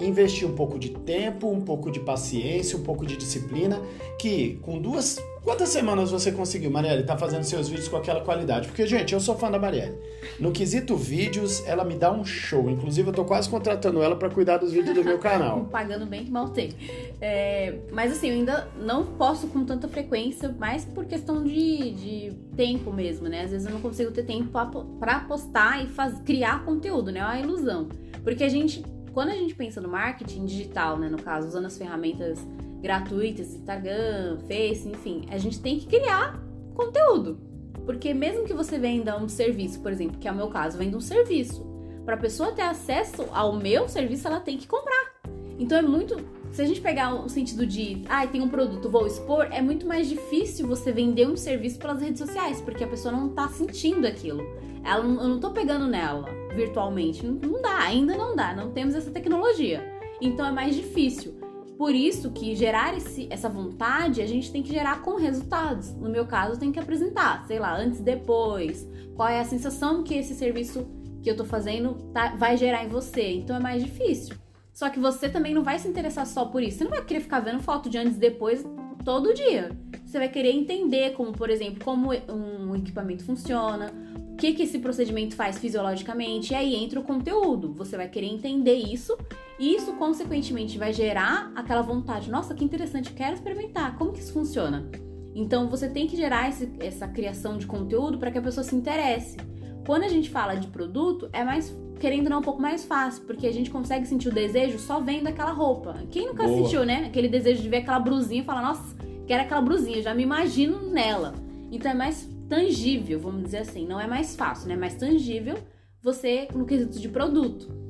investir 0.00 0.48
um 0.48 0.54
pouco 0.54 0.78
de 0.78 0.90
tempo, 0.90 1.50
um 1.50 1.60
pouco 1.60 1.90
de 1.90 2.00
paciência, 2.00 2.78
um 2.78 2.82
pouco 2.82 3.04
de 3.04 3.14
disciplina, 3.14 3.78
que 4.18 4.58
com 4.62 4.80
duas 4.80 5.18
Quantas 5.46 5.68
semanas 5.68 6.10
você 6.10 6.32
conseguiu, 6.32 6.72
Marielle, 6.72 7.04
tá 7.04 7.16
fazendo 7.16 7.44
seus 7.44 7.68
vídeos 7.68 7.86
com 7.86 7.96
aquela 7.96 8.20
qualidade? 8.20 8.66
Porque, 8.66 8.84
gente, 8.84 9.14
eu 9.14 9.20
sou 9.20 9.38
fã 9.38 9.48
da 9.48 9.60
Marielle. 9.60 9.96
No 10.40 10.50
quesito 10.50 10.96
vídeos, 10.96 11.64
ela 11.68 11.84
me 11.84 11.94
dá 11.94 12.10
um 12.10 12.24
show. 12.24 12.68
Inclusive, 12.68 13.10
eu 13.10 13.12
tô 13.12 13.24
quase 13.24 13.48
contratando 13.48 14.02
ela 14.02 14.16
para 14.16 14.28
cuidar 14.28 14.56
dos 14.56 14.72
vídeos 14.72 14.96
do 14.96 15.04
meu 15.04 15.20
canal. 15.20 15.66
Pagando 15.70 16.04
bem 16.04 16.24
que 16.24 16.32
mal 16.32 16.48
tem. 16.48 16.72
É, 17.20 17.78
mas 17.92 18.10
assim, 18.10 18.30
eu 18.30 18.34
ainda 18.34 18.66
não 18.76 19.06
posto 19.06 19.46
com 19.46 19.64
tanta 19.64 19.86
frequência, 19.86 20.52
mais 20.58 20.84
por 20.84 21.04
questão 21.04 21.44
de, 21.44 21.92
de 21.92 22.32
tempo 22.56 22.92
mesmo, 22.92 23.28
né? 23.28 23.44
Às 23.44 23.52
vezes 23.52 23.68
eu 23.68 23.72
não 23.72 23.80
consigo 23.80 24.10
ter 24.10 24.24
tempo 24.24 24.50
para 24.98 25.20
postar 25.20 25.80
e 25.80 25.86
faz, 25.86 26.18
criar 26.22 26.64
conteúdo, 26.64 27.12
né? 27.12 27.20
É 27.20 27.24
uma 27.24 27.38
ilusão. 27.38 27.88
Porque 28.24 28.42
a 28.42 28.48
gente, 28.48 28.82
quando 29.14 29.28
a 29.28 29.34
gente 29.36 29.54
pensa 29.54 29.80
no 29.80 29.88
marketing 29.88 30.44
digital, 30.44 30.98
né? 30.98 31.08
No 31.08 31.22
caso, 31.22 31.46
usando 31.46 31.66
as 31.66 31.78
ferramentas 31.78 32.44
gratuitas, 32.86 33.52
Instagram, 33.52 34.38
Face, 34.46 34.88
enfim, 34.88 35.26
a 35.30 35.38
gente 35.38 35.60
tem 35.60 35.78
que 35.78 35.86
criar 35.86 36.40
conteúdo. 36.72 37.40
Porque 37.84 38.14
mesmo 38.14 38.44
que 38.44 38.54
você 38.54 38.78
venda 38.78 39.20
um 39.20 39.28
serviço, 39.28 39.80
por 39.80 39.90
exemplo, 39.90 40.18
que 40.18 40.28
é 40.28 40.32
o 40.32 40.34
meu 40.34 40.48
caso, 40.48 40.78
vendo 40.78 40.96
um 40.96 41.00
serviço, 41.00 41.66
para 42.04 42.14
a 42.14 42.18
pessoa 42.18 42.52
ter 42.52 42.62
acesso 42.62 43.26
ao 43.32 43.56
meu 43.56 43.88
serviço, 43.88 44.28
ela 44.28 44.38
tem 44.38 44.56
que 44.56 44.68
comprar. 44.68 45.16
Então 45.58 45.78
é 45.78 45.82
muito, 45.82 46.16
se 46.52 46.62
a 46.62 46.64
gente 46.64 46.80
pegar 46.80 47.12
o 47.14 47.28
sentido 47.28 47.66
de, 47.66 48.02
ah, 48.08 48.24
tem 48.26 48.40
um 48.40 48.48
produto, 48.48 48.88
vou 48.88 49.06
expor, 49.06 49.48
é 49.50 49.60
muito 49.60 49.86
mais 49.86 50.08
difícil 50.08 50.68
você 50.68 50.92
vender 50.92 51.26
um 51.26 51.36
serviço 51.36 51.78
pelas 51.78 52.00
redes 52.00 52.20
sociais, 52.20 52.60
porque 52.60 52.84
a 52.84 52.88
pessoa 52.88 53.10
não 53.10 53.30
tá 53.30 53.48
sentindo 53.48 54.06
aquilo. 54.06 54.44
Ela, 54.84 55.04
eu 55.04 55.28
não 55.28 55.40
tô 55.40 55.50
pegando 55.50 55.88
nela 55.88 56.26
virtualmente, 56.54 57.26
não, 57.26 57.34
não 57.34 57.60
dá, 57.60 57.78
ainda 57.78 58.16
não 58.16 58.36
dá, 58.36 58.54
não 58.54 58.70
temos 58.70 58.94
essa 58.94 59.10
tecnologia. 59.10 59.82
Então 60.20 60.46
é 60.46 60.52
mais 60.52 60.76
difícil. 60.76 61.35
Por 61.76 61.94
isso 61.94 62.30
que 62.30 62.54
gerar 62.54 62.96
esse, 62.96 63.28
essa 63.30 63.48
vontade 63.48 64.22
a 64.22 64.26
gente 64.26 64.50
tem 64.50 64.62
que 64.62 64.72
gerar 64.72 65.02
com 65.02 65.16
resultados. 65.16 65.92
No 65.92 66.08
meu 66.08 66.26
caso, 66.26 66.58
tem 66.58 66.72
que 66.72 66.78
apresentar, 66.78 67.46
sei 67.46 67.58
lá, 67.58 67.76
antes, 67.76 68.00
depois. 68.00 68.88
Qual 69.14 69.28
é 69.28 69.40
a 69.40 69.44
sensação 69.44 70.02
que 70.02 70.14
esse 70.14 70.34
serviço 70.34 70.86
que 71.22 71.30
eu 71.30 71.36
tô 71.36 71.44
fazendo 71.44 71.94
tá, 72.14 72.34
vai 72.36 72.56
gerar 72.56 72.84
em 72.84 72.88
você? 72.88 73.34
Então 73.34 73.54
é 73.56 73.60
mais 73.60 73.84
difícil. 73.84 74.36
Só 74.72 74.88
que 74.88 74.98
você 74.98 75.28
também 75.28 75.54
não 75.54 75.62
vai 75.62 75.78
se 75.78 75.88
interessar 75.88 76.26
só 76.26 76.46
por 76.46 76.62
isso. 76.62 76.78
Você 76.78 76.84
não 76.84 76.90
vai 76.90 77.04
querer 77.04 77.20
ficar 77.20 77.40
vendo 77.40 77.60
foto 77.62 77.90
de 77.90 77.98
antes 77.98 78.16
e 78.16 78.20
depois 78.20 78.64
todo 79.04 79.34
dia. 79.34 79.70
Você 80.04 80.18
vai 80.18 80.28
querer 80.28 80.52
entender 80.52 81.12
como, 81.12 81.32
por 81.32 81.50
exemplo, 81.50 81.84
como 81.84 82.10
um 82.10 82.74
equipamento 82.74 83.24
funciona, 83.24 83.92
o 84.36 84.38
que, 84.38 84.52
que 84.52 84.64
esse 84.64 84.78
procedimento 84.80 85.34
faz 85.34 85.56
fisiologicamente, 85.56 86.52
e 86.52 86.54
aí 86.54 86.74
entra 86.74 87.00
o 87.00 87.02
conteúdo. 87.02 87.72
Você 87.72 87.96
vai 87.96 88.06
querer 88.06 88.26
entender 88.26 88.74
isso, 88.74 89.16
e 89.58 89.74
isso, 89.74 89.94
consequentemente, 89.94 90.76
vai 90.76 90.92
gerar 90.92 91.50
aquela 91.56 91.80
vontade. 91.80 92.30
Nossa, 92.30 92.54
que 92.54 92.62
interessante, 92.62 93.14
quero 93.14 93.32
experimentar. 93.32 93.96
Como 93.96 94.12
que 94.12 94.18
isso 94.18 94.34
funciona? 94.34 94.90
Então, 95.34 95.70
você 95.70 95.88
tem 95.88 96.06
que 96.06 96.14
gerar 96.18 96.50
esse, 96.50 96.70
essa 96.80 97.08
criação 97.08 97.56
de 97.56 97.66
conteúdo 97.66 98.18
para 98.18 98.30
que 98.30 98.36
a 98.36 98.42
pessoa 98.42 98.62
se 98.62 98.76
interesse. 98.76 99.38
Quando 99.86 100.02
a 100.02 100.08
gente 100.08 100.28
fala 100.28 100.54
de 100.54 100.66
produto, 100.66 101.30
é 101.32 101.42
mais, 101.42 101.74
querendo 101.98 102.28
não, 102.28 102.40
um 102.40 102.42
pouco 102.42 102.60
mais 102.60 102.84
fácil, 102.84 103.22
porque 103.22 103.46
a 103.46 103.52
gente 103.52 103.70
consegue 103.70 104.06
sentir 104.06 104.28
o 104.28 104.34
desejo 104.34 104.78
só 104.78 105.00
vendo 105.00 105.28
aquela 105.28 105.52
roupa. 105.52 105.96
Quem 106.10 106.26
nunca 106.26 106.46
Boa. 106.46 106.58
sentiu, 106.58 106.84
né? 106.84 107.06
Aquele 107.06 107.28
desejo 107.28 107.62
de 107.62 107.70
ver 107.70 107.78
aquela 107.78 108.00
brusinha 108.00 108.42
e 108.42 108.44
falar, 108.44 108.60
nossa, 108.60 108.94
quero 109.26 109.44
aquela 109.44 109.62
brusinha, 109.62 110.02
já 110.02 110.14
me 110.14 110.24
imagino 110.24 110.90
nela. 110.90 111.32
Então 111.72 111.90
é 111.90 111.94
mais 111.94 112.35
tangível, 112.48 113.20
vamos 113.20 113.44
dizer 113.44 113.58
assim. 113.58 113.86
Não 113.86 114.00
é 114.00 114.06
mais 114.06 114.34
fácil, 114.34 114.68
né? 114.68 114.74
É 114.74 114.76
mais 114.76 114.94
tangível 114.94 115.56
você 116.02 116.48
no 116.54 116.64
quesito 116.64 116.98
de 117.00 117.08
produto. 117.08 117.86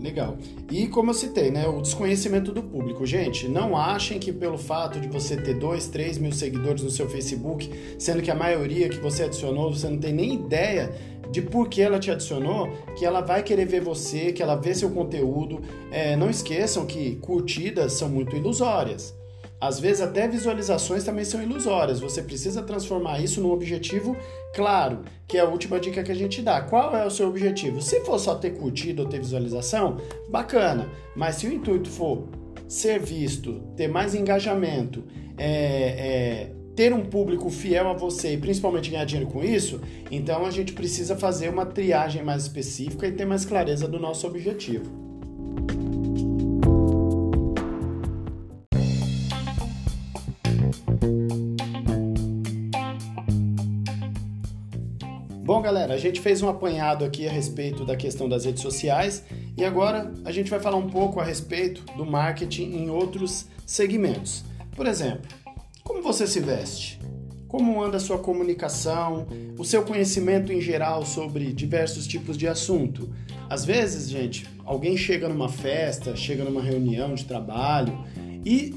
Legal. 0.00 0.36
E 0.70 0.86
como 0.88 1.10
eu 1.10 1.14
citei, 1.14 1.50
né, 1.50 1.66
o 1.66 1.80
desconhecimento 1.80 2.52
do 2.52 2.62
público. 2.62 3.06
Gente, 3.06 3.48
não 3.48 3.74
achem 3.74 4.18
que 4.18 4.30
pelo 4.32 4.58
fato 4.58 5.00
de 5.00 5.08
você 5.08 5.34
ter 5.34 5.54
2, 5.54 5.86
3 5.88 6.18
mil 6.18 6.32
seguidores 6.32 6.82
no 6.82 6.90
seu 6.90 7.08
Facebook, 7.08 7.70
sendo 7.98 8.20
que 8.20 8.30
a 8.30 8.34
maioria 8.34 8.88
que 8.90 8.98
você 8.98 9.24
adicionou, 9.24 9.72
você 9.72 9.88
não 9.88 9.98
tem 9.98 10.12
nem 10.12 10.34
ideia 10.34 10.92
de 11.30 11.40
por 11.40 11.68
que 11.68 11.80
ela 11.80 11.98
te 11.98 12.10
adicionou, 12.10 12.68
que 12.98 13.06
ela 13.06 13.22
vai 13.22 13.42
querer 13.42 13.64
ver 13.64 13.80
você, 13.80 14.30
que 14.30 14.42
ela 14.42 14.56
vê 14.56 14.74
seu 14.74 14.90
conteúdo. 14.90 15.62
É, 15.90 16.14
não 16.16 16.28
esqueçam 16.28 16.84
que 16.84 17.16
curtidas 17.16 17.94
são 17.94 18.08
muito 18.08 18.36
ilusórias. 18.36 19.14
Às 19.60 19.80
vezes 19.80 20.02
até 20.02 20.28
visualizações 20.28 21.04
também 21.04 21.24
são 21.24 21.42
ilusórias. 21.42 22.00
Você 22.00 22.22
precisa 22.22 22.62
transformar 22.62 23.20
isso 23.20 23.40
num 23.40 23.50
objetivo 23.50 24.16
claro, 24.54 25.02
que 25.26 25.38
é 25.38 25.40
a 25.40 25.48
última 25.48 25.80
dica 25.80 26.02
que 26.02 26.12
a 26.12 26.14
gente 26.14 26.42
dá. 26.42 26.60
Qual 26.60 26.94
é 26.94 27.06
o 27.06 27.10
seu 27.10 27.28
objetivo? 27.28 27.80
Se 27.80 28.00
for 28.00 28.18
só 28.18 28.34
ter 28.34 28.50
curtido 28.50 29.02
ou 29.02 29.08
ter 29.08 29.18
visualização, 29.18 29.98
bacana. 30.28 30.90
Mas 31.16 31.36
se 31.36 31.46
o 31.46 31.52
intuito 31.52 31.88
for 31.88 32.28
ser 32.68 32.98
visto, 33.00 33.60
ter 33.76 33.88
mais 33.88 34.14
engajamento, 34.14 35.04
é, 35.38 35.46
é, 35.46 36.52
ter 36.74 36.92
um 36.92 37.04
público 37.04 37.48
fiel 37.50 37.88
a 37.88 37.92
você 37.92 38.34
e 38.34 38.36
principalmente 38.36 38.90
ganhar 38.90 39.04
dinheiro 39.04 39.30
com 39.30 39.42
isso, 39.42 39.80
então 40.10 40.44
a 40.44 40.50
gente 40.50 40.72
precisa 40.72 41.16
fazer 41.16 41.48
uma 41.48 41.64
triagem 41.64 42.22
mais 42.22 42.42
específica 42.42 43.06
e 43.06 43.12
ter 43.12 43.24
mais 43.24 43.44
clareza 43.44 43.86
do 43.86 43.98
nosso 43.98 44.26
objetivo. 44.26 45.03
A 55.94 55.98
gente 55.98 56.20
fez 56.20 56.42
um 56.42 56.48
apanhado 56.48 57.04
aqui 57.04 57.26
a 57.26 57.30
respeito 57.30 57.84
da 57.84 57.94
questão 57.96 58.28
das 58.28 58.44
redes 58.44 58.62
sociais 58.62 59.24
e 59.56 59.64
agora 59.64 60.12
a 60.24 60.32
gente 60.32 60.50
vai 60.50 60.58
falar 60.58 60.76
um 60.76 60.90
pouco 60.90 61.20
a 61.20 61.24
respeito 61.24 61.82
do 61.96 62.04
marketing 62.04 62.74
em 62.74 62.90
outros 62.90 63.46
segmentos. 63.64 64.44
Por 64.74 64.86
exemplo, 64.86 65.30
como 65.84 66.02
você 66.02 66.26
se 66.26 66.40
veste? 66.40 66.98
Como 67.46 67.80
anda 67.80 67.98
a 67.98 68.00
sua 68.00 68.18
comunicação? 68.18 69.28
O 69.56 69.64
seu 69.64 69.84
conhecimento 69.84 70.52
em 70.52 70.60
geral 70.60 71.06
sobre 71.06 71.52
diversos 71.52 72.08
tipos 72.08 72.36
de 72.36 72.48
assunto? 72.48 73.08
Às 73.48 73.64
vezes, 73.64 74.10
gente, 74.10 74.48
alguém 74.64 74.96
chega 74.96 75.28
numa 75.28 75.48
festa, 75.48 76.16
chega 76.16 76.42
numa 76.42 76.60
reunião 76.60 77.14
de 77.14 77.24
trabalho 77.24 78.04
e 78.44 78.74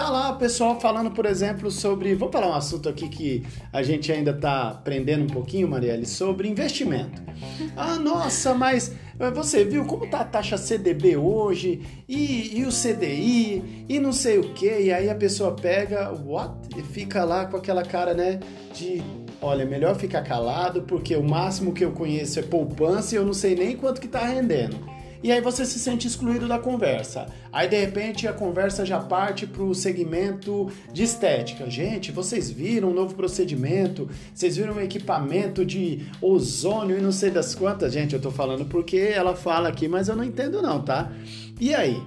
Tá 0.00 0.08
lá 0.08 0.30
o 0.30 0.36
pessoal 0.38 0.80
falando, 0.80 1.10
por 1.10 1.26
exemplo, 1.26 1.70
sobre. 1.70 2.14
Vamos 2.14 2.32
falar 2.32 2.48
um 2.48 2.54
assunto 2.54 2.88
aqui 2.88 3.06
que 3.06 3.46
a 3.70 3.82
gente 3.82 4.10
ainda 4.10 4.32
tá 4.32 4.70
aprendendo 4.70 5.24
um 5.24 5.26
pouquinho, 5.26 5.68
Marielle, 5.68 6.06
sobre 6.06 6.48
investimento. 6.48 7.20
Ah, 7.76 7.96
nossa, 7.96 8.52
mas 8.54 8.94
você 9.34 9.64
viu 9.64 9.84
como 9.86 10.06
tá 10.06 10.20
a 10.20 10.24
taxa 10.24 10.58
CDB 10.58 11.16
hoje? 11.16 11.80
E, 12.08 12.58
e 12.58 12.64
o 12.66 12.68
CDI? 12.68 13.86
E 13.88 13.98
não 13.98 14.12
sei 14.12 14.38
o 14.38 14.52
que. 14.52 14.66
E 14.66 14.92
aí 14.92 15.08
a 15.08 15.14
pessoa 15.14 15.52
pega, 15.52 16.10
what? 16.10 16.54
E 16.76 16.82
fica 16.82 17.24
lá 17.24 17.46
com 17.46 17.56
aquela 17.56 17.82
cara, 17.82 18.12
né? 18.12 18.40
De 18.74 19.02
olha, 19.40 19.64
melhor 19.64 19.94
ficar 19.96 20.22
calado, 20.22 20.82
porque 20.82 21.16
o 21.16 21.22
máximo 21.22 21.72
que 21.72 21.84
eu 21.84 21.92
conheço 21.92 22.38
é 22.38 22.42
poupança 22.42 23.14
e 23.14 23.18
eu 23.18 23.24
não 23.24 23.34
sei 23.34 23.54
nem 23.54 23.76
quanto 23.76 24.00
que 24.00 24.08
tá 24.08 24.24
rendendo 24.24 24.76
e 25.22 25.30
aí 25.30 25.40
você 25.40 25.66
se 25.66 25.78
sente 25.78 26.06
excluído 26.06 26.48
da 26.48 26.58
conversa. 26.58 27.26
Aí 27.52 27.68
de 27.68 27.78
repente 27.78 28.26
a 28.26 28.32
conversa 28.32 28.86
já 28.86 28.98
parte 28.98 29.46
para 29.46 29.62
o 29.62 29.74
segmento 29.74 30.70
de 30.92 31.02
estética. 31.02 31.68
Gente, 31.68 32.10
vocês 32.10 32.50
viram 32.50 32.90
um 32.90 32.94
novo 32.94 33.14
procedimento? 33.14 34.08
Vocês 34.34 34.56
viram 34.56 34.74
um 34.74 34.80
equipamento 34.80 35.64
de 35.64 36.06
ozônio 36.22 36.98
e 36.98 37.02
não 37.02 37.12
sei 37.12 37.30
das 37.30 37.54
quantas? 37.54 37.92
Gente, 37.92 38.14
eu 38.14 38.20
tô 38.20 38.30
falando 38.30 38.64
porque 38.64 38.96
ela 38.96 39.36
fala 39.36 39.68
aqui, 39.68 39.88
mas 39.88 40.08
eu 40.08 40.16
não 40.16 40.24
entendo 40.24 40.62
não, 40.62 40.82
tá? 40.82 41.12
E 41.60 41.74
aí? 41.74 42.00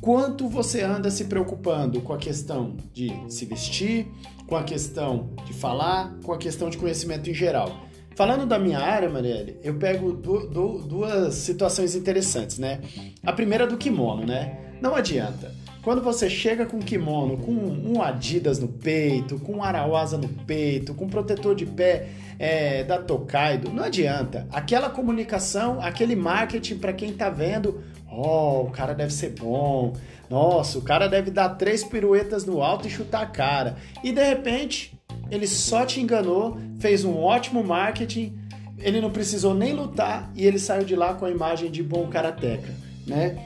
Quanto 0.00 0.48
você 0.48 0.82
anda 0.82 1.10
se 1.10 1.24
preocupando 1.24 2.00
com 2.00 2.12
a 2.12 2.16
questão 2.16 2.76
de 2.92 3.12
se 3.28 3.44
vestir, 3.44 4.06
com 4.46 4.54
a 4.54 4.62
questão 4.62 5.30
de 5.44 5.52
falar, 5.52 6.14
com 6.22 6.32
a 6.32 6.38
questão 6.38 6.70
de 6.70 6.78
conhecimento 6.78 7.28
em 7.28 7.34
geral? 7.34 7.85
Falando 8.16 8.46
da 8.46 8.58
minha 8.58 8.78
área, 8.78 9.10
Marielle, 9.10 9.58
eu 9.62 9.74
pego 9.74 10.10
du 10.10 10.48
du 10.48 10.78
duas 10.78 11.34
situações 11.34 11.94
interessantes, 11.94 12.58
né? 12.58 12.80
A 13.22 13.30
primeira 13.30 13.64
é 13.64 13.66
do 13.66 13.76
kimono, 13.76 14.24
né? 14.24 14.56
Não 14.80 14.96
adianta. 14.96 15.52
Quando 15.82 16.02
você 16.02 16.30
chega 16.30 16.64
com 16.64 16.78
kimono, 16.78 17.36
com 17.36 17.52
um 17.52 18.00
Adidas 18.00 18.58
no 18.58 18.68
peito, 18.68 19.38
com 19.38 19.56
um 19.56 19.62
Arauasa 19.62 20.16
no 20.16 20.28
peito, 20.28 20.94
com 20.94 21.04
um 21.04 21.10
protetor 21.10 21.54
de 21.54 21.66
pé 21.66 22.08
é, 22.38 22.82
da 22.84 22.98
Tokaido, 22.98 23.70
não 23.70 23.84
adianta. 23.84 24.48
Aquela 24.50 24.88
comunicação, 24.88 25.78
aquele 25.82 26.16
marketing 26.16 26.78
para 26.78 26.94
quem 26.94 27.12
tá 27.12 27.28
vendo, 27.28 27.82
ó, 28.10 28.62
oh, 28.62 28.62
o 28.62 28.70
cara 28.70 28.94
deve 28.94 29.12
ser 29.12 29.34
bom. 29.38 29.92
Nossa, 30.30 30.78
o 30.78 30.82
cara 30.82 31.06
deve 31.06 31.30
dar 31.30 31.50
três 31.50 31.84
piruetas 31.84 32.46
no 32.46 32.62
alto 32.62 32.88
e 32.88 32.90
chutar 32.90 33.20
a 33.20 33.26
cara. 33.26 33.76
E 34.02 34.10
de 34.10 34.24
repente, 34.24 34.95
ele 35.30 35.46
só 35.46 35.84
te 35.84 36.00
enganou, 36.00 36.58
fez 36.78 37.04
um 37.04 37.16
ótimo 37.16 37.62
marketing, 37.62 38.36
ele 38.78 39.00
não 39.00 39.10
precisou 39.10 39.54
nem 39.54 39.72
lutar 39.72 40.30
e 40.34 40.44
ele 40.44 40.58
saiu 40.58 40.84
de 40.84 40.94
lá 40.94 41.14
com 41.14 41.24
a 41.24 41.30
imagem 41.30 41.70
de 41.70 41.82
bom 41.82 42.06
karateca, 42.08 42.74
né? 43.06 43.36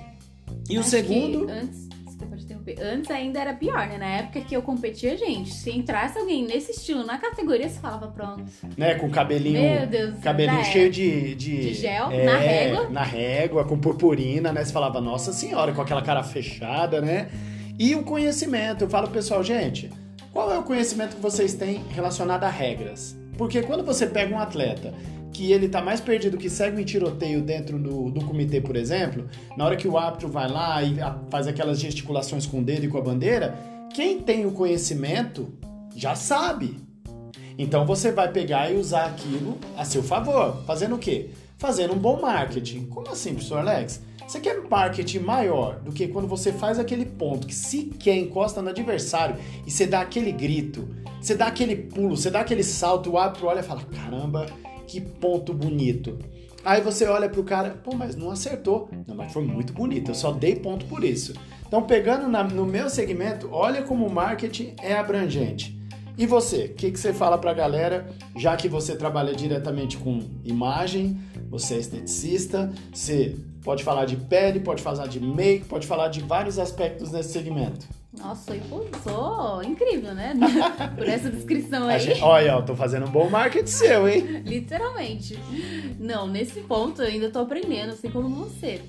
E 0.68 0.76
Acho 0.76 0.86
o 0.86 0.90
segundo. 0.90 1.48
antes, 1.48 1.88
desculpa 2.04 2.36
te 2.36 2.44
interromper. 2.44 2.76
Antes 2.80 3.10
ainda 3.10 3.40
era 3.40 3.54
pior, 3.54 3.88
né? 3.88 3.96
Na 3.98 4.06
época 4.06 4.40
que 4.40 4.54
eu 4.54 4.62
competia, 4.62 5.16
gente, 5.16 5.52
se 5.52 5.70
entrasse 5.70 6.18
alguém 6.18 6.44
nesse 6.44 6.72
estilo 6.72 7.04
na 7.04 7.18
categoria, 7.18 7.68
você 7.68 7.78
falava 7.78 8.08
pronto. 8.08 8.44
Né? 8.76 8.94
Com 8.96 9.08
cabelinho. 9.10 9.60
Meu 9.60 9.86
Deus 9.86 10.18
Cabelinho 10.20 10.64
cheio 10.64 10.90
de, 10.90 11.34
de. 11.34 11.60
De 11.60 11.74
gel, 11.74 12.10
é, 12.10 12.24
na 12.24 12.36
régua. 12.36 12.88
Na 12.90 13.02
régua, 13.02 13.64
com 13.64 13.78
purpurina, 13.78 14.52
né? 14.52 14.64
Você 14.64 14.72
falava, 14.72 15.00
nossa 15.00 15.32
senhora, 15.32 15.72
com 15.72 15.80
aquela 15.80 16.02
cara 16.02 16.22
fechada, 16.22 17.00
né? 17.00 17.30
E 17.78 17.94
o 17.94 18.02
conhecimento. 18.02 18.84
Eu 18.84 18.90
falo 18.90 19.06
pro 19.06 19.14
pessoal, 19.14 19.42
gente 19.42 19.90
qual 20.32 20.52
é 20.52 20.58
o 20.58 20.62
conhecimento 20.62 21.16
que 21.16 21.22
vocês 21.22 21.54
têm 21.54 21.82
relacionado 21.90 22.44
a 22.44 22.48
regras? 22.48 23.16
Porque 23.36 23.62
quando 23.62 23.84
você 23.84 24.06
pega 24.06 24.34
um 24.34 24.38
atleta 24.38 24.94
que 25.32 25.50
ele 25.50 25.68
tá 25.68 25.82
mais 25.82 26.00
perdido 26.00 26.36
que 26.36 26.50
segue 26.50 26.80
um 26.80 26.84
tiroteio 26.84 27.42
dentro 27.42 27.78
do, 27.78 28.10
do 28.10 28.24
comitê, 28.24 28.60
por 28.60 28.76
exemplo, 28.76 29.28
na 29.56 29.64
hora 29.64 29.76
que 29.76 29.88
o 29.88 29.96
árbitro 29.96 30.28
vai 30.28 30.48
lá 30.48 30.82
e 30.82 30.96
faz 31.30 31.46
aquelas 31.46 31.80
gesticulações 31.80 32.46
com 32.46 32.60
o 32.60 32.64
dedo 32.64 32.84
e 32.84 32.88
com 32.88 32.98
a 32.98 33.02
bandeira, 33.02 33.58
quem 33.92 34.20
tem 34.20 34.46
o 34.46 34.52
conhecimento 34.52 35.52
já 35.96 36.14
sabe. 36.14 36.76
Então 37.58 37.84
você 37.84 38.12
vai 38.12 38.30
pegar 38.30 38.70
e 38.70 38.76
usar 38.76 39.06
aquilo 39.06 39.58
a 39.76 39.84
seu 39.84 40.02
favor. 40.02 40.62
Fazendo 40.64 40.94
o 40.94 40.98
quê? 40.98 41.30
Fazendo 41.58 41.94
um 41.94 41.98
bom 41.98 42.20
marketing. 42.20 42.86
Como 42.86 43.10
assim, 43.10 43.34
professor 43.34 43.58
Alex? 43.58 44.00
Você 44.30 44.38
quer 44.38 44.62
marketing 44.70 45.18
maior 45.18 45.80
do 45.80 45.90
que 45.90 46.06
quando 46.06 46.28
você 46.28 46.52
faz 46.52 46.78
aquele 46.78 47.04
ponto 47.04 47.48
que 47.48 47.52
sequer 47.52 48.16
encosta 48.16 48.62
no 48.62 48.68
adversário 48.68 49.34
e 49.66 49.72
você 49.72 49.88
dá 49.88 50.02
aquele 50.02 50.30
grito, 50.30 50.88
você 51.20 51.34
dá 51.34 51.48
aquele 51.48 51.74
pulo, 51.74 52.16
você 52.16 52.30
dá 52.30 52.38
aquele 52.38 52.62
salto, 52.62 53.10
o 53.10 53.18
árbitro 53.18 53.48
olha 53.48 53.58
e 53.58 53.64
fala: 53.64 53.82
caramba, 53.82 54.46
que 54.86 55.00
ponto 55.00 55.52
bonito. 55.52 56.16
Aí 56.64 56.80
você 56.80 57.06
olha 57.06 57.28
pro 57.28 57.42
cara, 57.42 57.70
pô, 57.82 57.92
mas 57.96 58.14
não 58.14 58.30
acertou. 58.30 58.88
Não, 59.04 59.16
mas 59.16 59.32
foi 59.32 59.42
muito 59.42 59.72
bonito, 59.72 60.12
eu 60.12 60.14
só 60.14 60.30
dei 60.30 60.54
ponto 60.54 60.86
por 60.86 61.02
isso. 61.02 61.32
Então, 61.66 61.82
pegando 61.82 62.28
na, 62.28 62.44
no 62.44 62.64
meu 62.64 62.88
segmento, 62.88 63.48
olha 63.50 63.82
como 63.82 64.06
o 64.06 64.14
marketing 64.14 64.76
é 64.80 64.94
abrangente. 64.94 65.76
E 66.16 66.24
você, 66.24 66.66
o 66.66 66.74
que, 66.74 66.92
que 66.92 67.00
você 67.00 67.12
fala 67.12 67.36
pra 67.36 67.52
galera, 67.52 68.08
já 68.36 68.56
que 68.56 68.68
você 68.68 68.94
trabalha 68.94 69.34
diretamente 69.34 69.96
com 69.96 70.20
imagem, 70.44 71.18
você 71.48 71.74
é 71.74 71.78
esteticista, 71.78 72.70
você 72.92 73.34
pode 73.62 73.84
falar 73.84 74.04
de 74.04 74.16
pele, 74.16 74.60
pode 74.60 74.82
falar 74.82 75.06
de 75.06 75.20
make, 75.20 75.64
pode 75.64 75.86
falar 75.86 76.08
de 76.08 76.20
vários 76.20 76.58
aspectos 76.58 77.10
nesse 77.10 77.32
segmento. 77.32 77.86
Nossa, 78.18 78.56
eu 78.56 78.88
sou 79.04 79.62
incrível, 79.62 80.14
né? 80.14 80.34
Por 80.96 81.08
essa 81.08 81.30
descrição 81.30 81.86
aí. 81.86 82.00
Gente, 82.00 82.22
olha, 82.22 82.50
eu 82.50 82.64
tô 82.64 82.74
fazendo 82.74 83.06
um 83.06 83.10
bom 83.10 83.30
marketing 83.30 83.66
seu, 83.66 84.08
hein? 84.08 84.20
Literalmente. 84.44 85.38
Não, 85.98 86.26
nesse 86.26 86.60
ponto 86.62 87.02
eu 87.02 87.08
ainda 87.08 87.30
tô 87.30 87.38
aprendendo, 87.38 87.92
assim 87.92 88.10
como 88.10 88.28
você. 88.28 88.82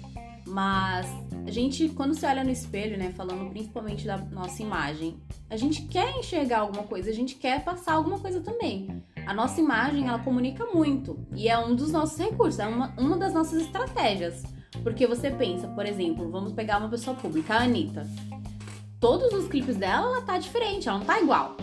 Mas 0.47 1.05
a 1.45 1.51
gente, 1.51 1.89
quando 1.89 2.15
você 2.15 2.25
olha 2.25 2.43
no 2.43 2.49
espelho, 2.49 2.97
né, 2.97 3.11
falando 3.15 3.49
principalmente 3.51 4.05
da 4.05 4.17
nossa 4.17 4.61
imagem, 4.61 5.17
a 5.49 5.55
gente 5.55 5.83
quer 5.83 6.17
enxergar 6.17 6.59
alguma 6.59 6.83
coisa, 6.83 7.09
a 7.09 7.13
gente 7.13 7.35
quer 7.35 7.63
passar 7.63 7.93
alguma 7.93 8.19
coisa 8.19 8.41
também. 8.41 9.03
A 9.25 9.33
nossa 9.33 9.61
imagem, 9.61 10.07
ela 10.07 10.19
comunica 10.19 10.65
muito 10.67 11.19
e 11.35 11.47
é 11.47 11.57
um 11.57 11.75
dos 11.75 11.91
nossos 11.91 12.17
recursos, 12.17 12.59
é 12.59 12.67
uma, 12.67 12.93
uma 12.97 13.17
das 13.17 13.33
nossas 13.33 13.61
estratégias. 13.61 14.43
Porque 14.83 15.05
você 15.05 15.29
pensa, 15.29 15.67
por 15.67 15.85
exemplo, 15.85 16.29
vamos 16.29 16.53
pegar 16.53 16.77
uma 16.77 16.89
pessoa 16.89 17.15
pública, 17.15 17.55
a 17.55 17.63
Anitta. 17.63 18.07
Todos 18.99 19.33
os 19.33 19.47
clipes 19.47 19.77
dela, 19.77 20.07
ela 20.07 20.21
tá 20.21 20.37
diferente, 20.37 20.87
ela 20.87 20.99
não 20.99 21.05
tá 21.05 21.19
igual. 21.19 21.57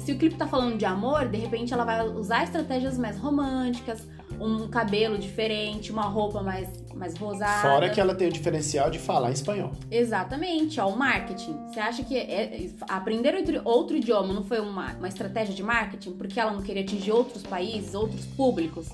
Se 0.00 0.12
o 0.12 0.18
clipe 0.18 0.36
tá 0.36 0.46
falando 0.46 0.76
de 0.76 0.84
amor, 0.84 1.26
de 1.28 1.38
repente 1.38 1.72
ela 1.72 1.84
vai 1.84 2.06
usar 2.08 2.44
estratégias 2.44 2.98
mais 2.98 3.16
românticas, 3.18 4.06
um 4.40 4.68
cabelo 4.68 5.18
diferente, 5.18 5.90
uma 5.90 6.02
roupa 6.02 6.42
mais, 6.42 6.68
mais 6.94 7.16
rosada. 7.16 7.62
Fora 7.62 7.88
que 7.88 8.00
ela 8.00 8.14
tem 8.14 8.28
o 8.28 8.32
diferencial 8.32 8.90
de 8.90 8.98
falar 8.98 9.30
espanhol. 9.30 9.72
Exatamente, 9.90 10.80
ó, 10.80 10.88
o 10.88 10.96
marketing. 10.96 11.56
Você 11.68 11.80
acha 11.80 12.04
que 12.04 12.16
é, 12.16 12.42
é, 12.42 12.70
aprender 12.88 13.34
outro, 13.34 13.60
outro 13.64 13.96
idioma 13.96 14.32
não 14.32 14.44
foi 14.44 14.60
uma, 14.60 14.92
uma 14.94 15.08
estratégia 15.08 15.54
de 15.54 15.62
marketing 15.62 16.12
porque 16.12 16.38
ela 16.38 16.52
não 16.52 16.62
queria 16.62 16.82
atingir 16.82 17.12
outros 17.12 17.42
países, 17.42 17.94
outros 17.94 18.26
públicos? 18.26 18.88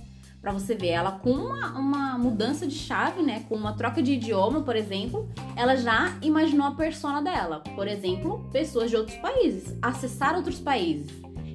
Para 0.44 0.52
você 0.52 0.74
ver, 0.74 0.88
ela 0.88 1.12
com 1.12 1.30
uma, 1.30 1.70
uma 1.72 2.18
mudança 2.18 2.66
de 2.66 2.74
chave, 2.74 3.22
né, 3.22 3.46
com 3.48 3.54
uma 3.54 3.72
troca 3.72 4.02
de 4.02 4.12
idioma, 4.12 4.61
por 4.61 4.76
exemplo, 4.76 5.26
ela 5.57 5.74
já 5.74 6.18
imaginou 6.20 6.66
a 6.66 6.72
persona 6.72 7.22
dela. 7.22 7.61
Por 7.74 7.88
exemplo, 7.88 8.46
pessoas 8.52 8.90
de 8.90 8.96
outros 8.96 9.16
países, 9.16 9.74
acessar 9.80 10.37
outros 10.37 10.61
países. 10.61 11.11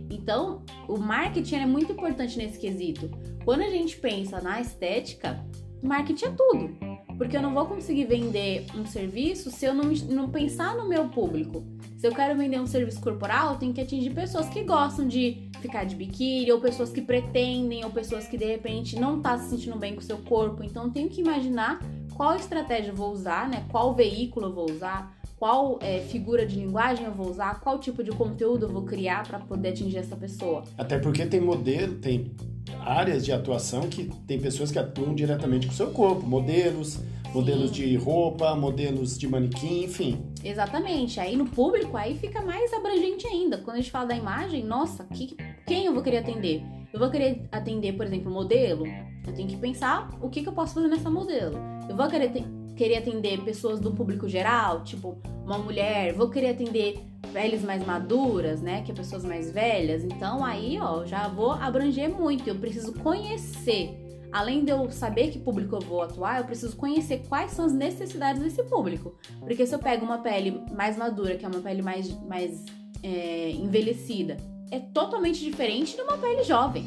Então, 0.10 0.64
o 0.88 0.98
marketing 0.98 1.58
é 1.58 1.66
muito 1.68 1.92
importante 1.92 2.36
nesse 2.36 2.58
quesito. 2.58 3.12
Quando 3.46 3.62
a 3.62 3.70
gente 3.70 3.96
pensa 3.96 4.42
na 4.42 4.60
estética, 4.60 5.40
marketing 5.84 6.26
é 6.26 6.32
tudo. 6.32 6.78
Porque 7.16 7.38
eu 7.38 7.44
não 7.44 7.54
vou 7.54 7.68
conseguir 7.68 8.06
vender 8.06 8.66
um 8.76 8.88
serviço 8.88 9.52
se 9.52 9.66
eu 9.66 9.74
não, 9.76 9.92
não 10.10 10.32
pensar 10.32 10.76
no 10.76 10.90
meu 10.90 11.10
público. 11.10 11.64
Se 12.00 12.08
eu 12.08 12.16
quero 12.16 12.38
vender 12.38 12.62
um 12.62 12.66
serviço 12.66 13.02
corporal, 13.02 13.52
eu 13.52 13.58
tenho 13.58 13.74
que 13.74 13.82
atingir 13.82 14.12
pessoas 14.12 14.48
que 14.48 14.64
gostam 14.64 15.06
de 15.06 15.50
ficar 15.60 15.84
de 15.84 15.98
biquíni, 15.98 16.50
ou 16.50 16.62
pessoas 16.62 16.92
que 16.92 17.02
pretendem, 17.02 17.84
ou 17.84 17.92
pessoas 17.92 18.26
que 18.26 18.38
de 18.38 18.46
repente 18.46 18.98
não 18.98 19.22
tá 19.22 19.38
se 19.38 19.50
sentindo 19.50 19.78
bem 19.78 19.96
com 19.96 20.00
o 20.00 20.04
seu 20.04 20.18
corpo. 20.20 20.64
Então 20.64 20.86
eu 20.86 20.92
tenho 20.92 21.10
que 21.10 21.20
imaginar 21.20 21.82
qual 22.16 22.38
estratégia 22.38 22.92
eu 22.92 22.96
vou 22.96 23.12
usar, 23.12 23.50
né? 23.50 23.66
Qual 23.70 23.94
veículo 23.94 24.46
eu 24.46 24.54
vou 24.54 24.72
usar, 24.72 25.14
qual 25.36 25.78
é, 25.82 26.00
figura 26.00 26.46
de 26.46 26.56
linguagem 26.58 27.06
eu 27.06 27.12
vou 27.12 27.30
usar, 27.30 27.60
qual 27.60 27.78
tipo 27.78 28.02
de 28.02 28.12
conteúdo 28.12 28.68
eu 28.68 28.70
vou 28.70 28.84
criar 28.84 29.28
para 29.28 29.40
poder 29.40 29.72
atingir 29.72 29.98
essa 29.98 30.16
pessoa. 30.16 30.64
Até 30.78 31.00
porque 31.00 31.26
tem 31.26 31.42
modelo, 31.42 31.96
tem 31.96 32.32
áreas 32.80 33.26
de 33.26 33.34
atuação 33.34 33.90
que 33.90 34.10
tem 34.26 34.40
pessoas 34.40 34.72
que 34.72 34.80
atuam 34.80 35.14
diretamente 35.14 35.68
com 35.68 35.74
o 35.74 35.76
seu 35.76 35.92
corpo, 35.92 36.26
modelos, 36.26 37.02
modelos 37.34 37.72
de 37.72 37.96
roupa, 37.96 38.56
modelos 38.56 39.18
de 39.18 39.28
manequim, 39.28 39.84
enfim. 39.84 40.24
Exatamente. 40.44 41.20
Aí 41.20 41.36
no 41.36 41.46
público 41.46 41.96
aí 41.96 42.16
fica 42.18 42.42
mais 42.42 42.74
abrangente 42.74 43.28
ainda. 43.28 43.58
Quando 43.58 43.78
a 43.78 43.80
gente 43.80 43.92
fala 43.92 44.08
da 44.08 44.16
imagem, 44.16 44.64
nossa, 44.64 45.04
que, 45.06 45.36
quem 45.66 45.86
eu 45.86 45.94
vou 45.94 46.02
querer 46.02 46.18
atender? 46.18 46.64
Eu 46.92 47.00
vou 47.00 47.10
querer 47.10 47.48
atender, 47.52 47.94
por 47.94 48.06
exemplo, 48.06 48.32
modelo. 48.32 48.86
Eu 49.26 49.34
tenho 49.34 49.48
que 49.48 49.58
pensar 49.58 50.10
o 50.22 50.30
que, 50.30 50.42
que 50.42 50.50
eu 50.50 50.54
posso 50.54 50.74
fazer 50.74 50.88
nessa 50.88 51.10
modelo. 51.10 51.58
Eu 51.88 51.96
vou 51.96 52.08
querer, 52.08 52.32
querer 52.76 52.98
atender 52.98 53.42
pessoas 53.42 53.80
do 53.80 53.92
público 53.92 54.28
geral, 54.28 54.84
tipo 54.84 55.22
uma 55.46 55.58
mulher. 55.58 56.14
Vou 56.14 56.30
querer 56.30 56.50
atender 56.50 57.00
peles 57.32 57.64
mais 57.64 57.86
maduras, 57.86 58.62
né? 58.62 58.82
Que 58.82 58.92
é 58.92 58.96
pessoas 58.96 59.24
mais 59.24 59.52
velhas. 59.52 60.04
Então 60.04 60.44
aí, 60.44 60.80
ó, 60.80 61.06
já 61.06 61.28
vou 61.28 61.52
abranger 61.52 62.10
muito. 62.10 62.48
Eu 62.48 62.56
preciso 62.56 62.94
conhecer 62.94 64.09
além 64.32 64.64
de 64.64 64.72
eu 64.72 64.90
saber 64.92 65.32
que 65.32 65.40
público 65.40 65.76
eu 65.76 65.82
vou 65.82 66.02
atuar, 66.02 66.40
eu 66.40 66.46
preciso 66.46 66.76
conhecer 66.76 67.24
quais 67.28 67.52
são 67.52 67.66
as 67.66 67.74
necessidades 67.74 68.42
desse 68.42 68.64
público. 68.64 69.16
Porque 69.40 69.66
se 69.66 69.74
eu 69.74 69.80
pego 69.80 70.06
uma 70.06 70.20
pele 70.20 70.64
mais 70.72 70.98
madura, 70.98 71.36
que 71.36 71.46
é 71.46 71.48
uma 71.48 71.62
pele 71.62 71.82
mais, 71.82 72.10
mais 72.26 72.64
é, 73.04 73.52
envelhecida, 73.52 74.38
é 74.72 74.80
totalmente 74.80 75.40
diferente 75.40 75.96
de 75.96 76.02
uma 76.02 76.18
pele 76.18 76.44
jovem. 76.44 76.86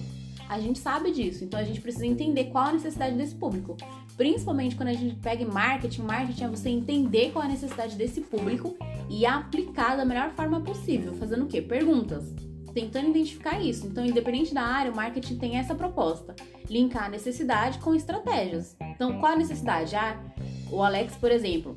A 0.49 0.61
gente 0.61 0.79
sabe 0.79 1.11
disso, 1.11 1.45
então 1.45 1.59
a 1.59 1.65
gente 1.65 1.81
precisa 1.81 2.07
entender 2.07 2.45
qual 2.45 2.67
a 2.67 2.73
necessidade 2.73 3.17
desse 3.17 3.35
público. 3.35 3.77
Principalmente 4.17 4.77
quando 4.77 4.91
a 4.91 4.93
gente 4.93 5.17
pega 5.17 5.45
marketing, 5.47 6.03
marketing 6.03 6.45
é 6.45 6.49
você 6.49 6.69
entender 6.69 7.31
qual 7.33 7.45
a 7.45 7.49
necessidade 7.49 7.97
desse 7.97 8.21
público 8.21 8.77
e 9.09 9.25
aplicar 9.25 9.97
da 9.97 10.05
melhor 10.05 10.31
forma 10.33 10.61
possível. 10.61 11.15
Fazendo 11.15 11.45
o 11.45 11.49
quê? 11.49 11.63
Perguntas 11.63 12.35
tentando 12.75 13.11
identificar 13.11 13.61
isso. 13.61 13.87
Então, 13.87 14.05
independente 14.05 14.55
da 14.55 14.63
área, 14.63 14.93
o 14.93 14.97
marketing 14.97 15.37
tem 15.37 15.57
essa 15.57 15.75
proposta: 15.75 16.35
linkar 16.69 17.05
a 17.05 17.09
necessidade 17.09 17.79
com 17.79 17.95
estratégias. 17.95 18.77
Então, 18.95 19.19
qual 19.19 19.33
a 19.33 19.37
necessidade? 19.37 19.95
Ah, 19.97 20.21
o 20.71 20.83
Alex, 20.83 21.15
por 21.17 21.31
exemplo, 21.31 21.77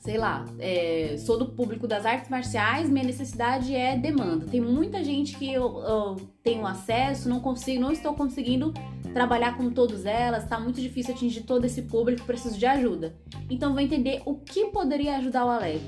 sei 0.00 0.18
lá, 0.18 0.44
é, 0.58 1.16
sou 1.18 1.38
do 1.38 1.46
público 1.46 1.86
das 1.86 2.04
artes 2.04 2.28
marciais, 2.28 2.88
minha 2.88 3.04
necessidade 3.04 3.74
é 3.74 3.96
demanda. 3.96 4.46
Tem 4.46 4.60
muita 4.60 5.02
gente 5.02 5.36
que 5.36 5.52
eu, 5.52 5.78
eu 5.78 6.16
tenho 6.42 6.66
acesso, 6.66 7.28
não 7.28 7.40
consigo, 7.40 7.80
não 7.80 7.92
estou 7.92 8.14
conseguindo 8.14 8.72
trabalhar 9.12 9.56
com 9.56 9.70
todas 9.70 10.04
elas, 10.04 10.42
está 10.42 10.58
muito 10.58 10.80
difícil 10.80 11.14
atingir 11.14 11.42
todo 11.42 11.64
esse 11.64 11.82
público, 11.82 12.26
preciso 12.26 12.58
de 12.58 12.66
ajuda. 12.66 13.14
Então 13.48 13.72
vou 13.72 13.80
entender 13.80 14.22
o 14.26 14.34
que 14.34 14.66
poderia 14.66 15.16
ajudar 15.16 15.46
o 15.46 15.50
Alex. 15.50 15.82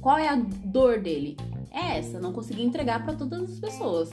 Qual 0.00 0.16
é 0.16 0.28
a 0.28 0.36
dor 0.36 1.00
dele? 1.00 1.36
É 1.72 1.98
essa, 1.98 2.20
não 2.20 2.32
conseguir 2.32 2.62
entregar 2.62 3.02
para 3.04 3.14
todas 3.14 3.50
as 3.50 3.58
pessoas. 3.58 4.10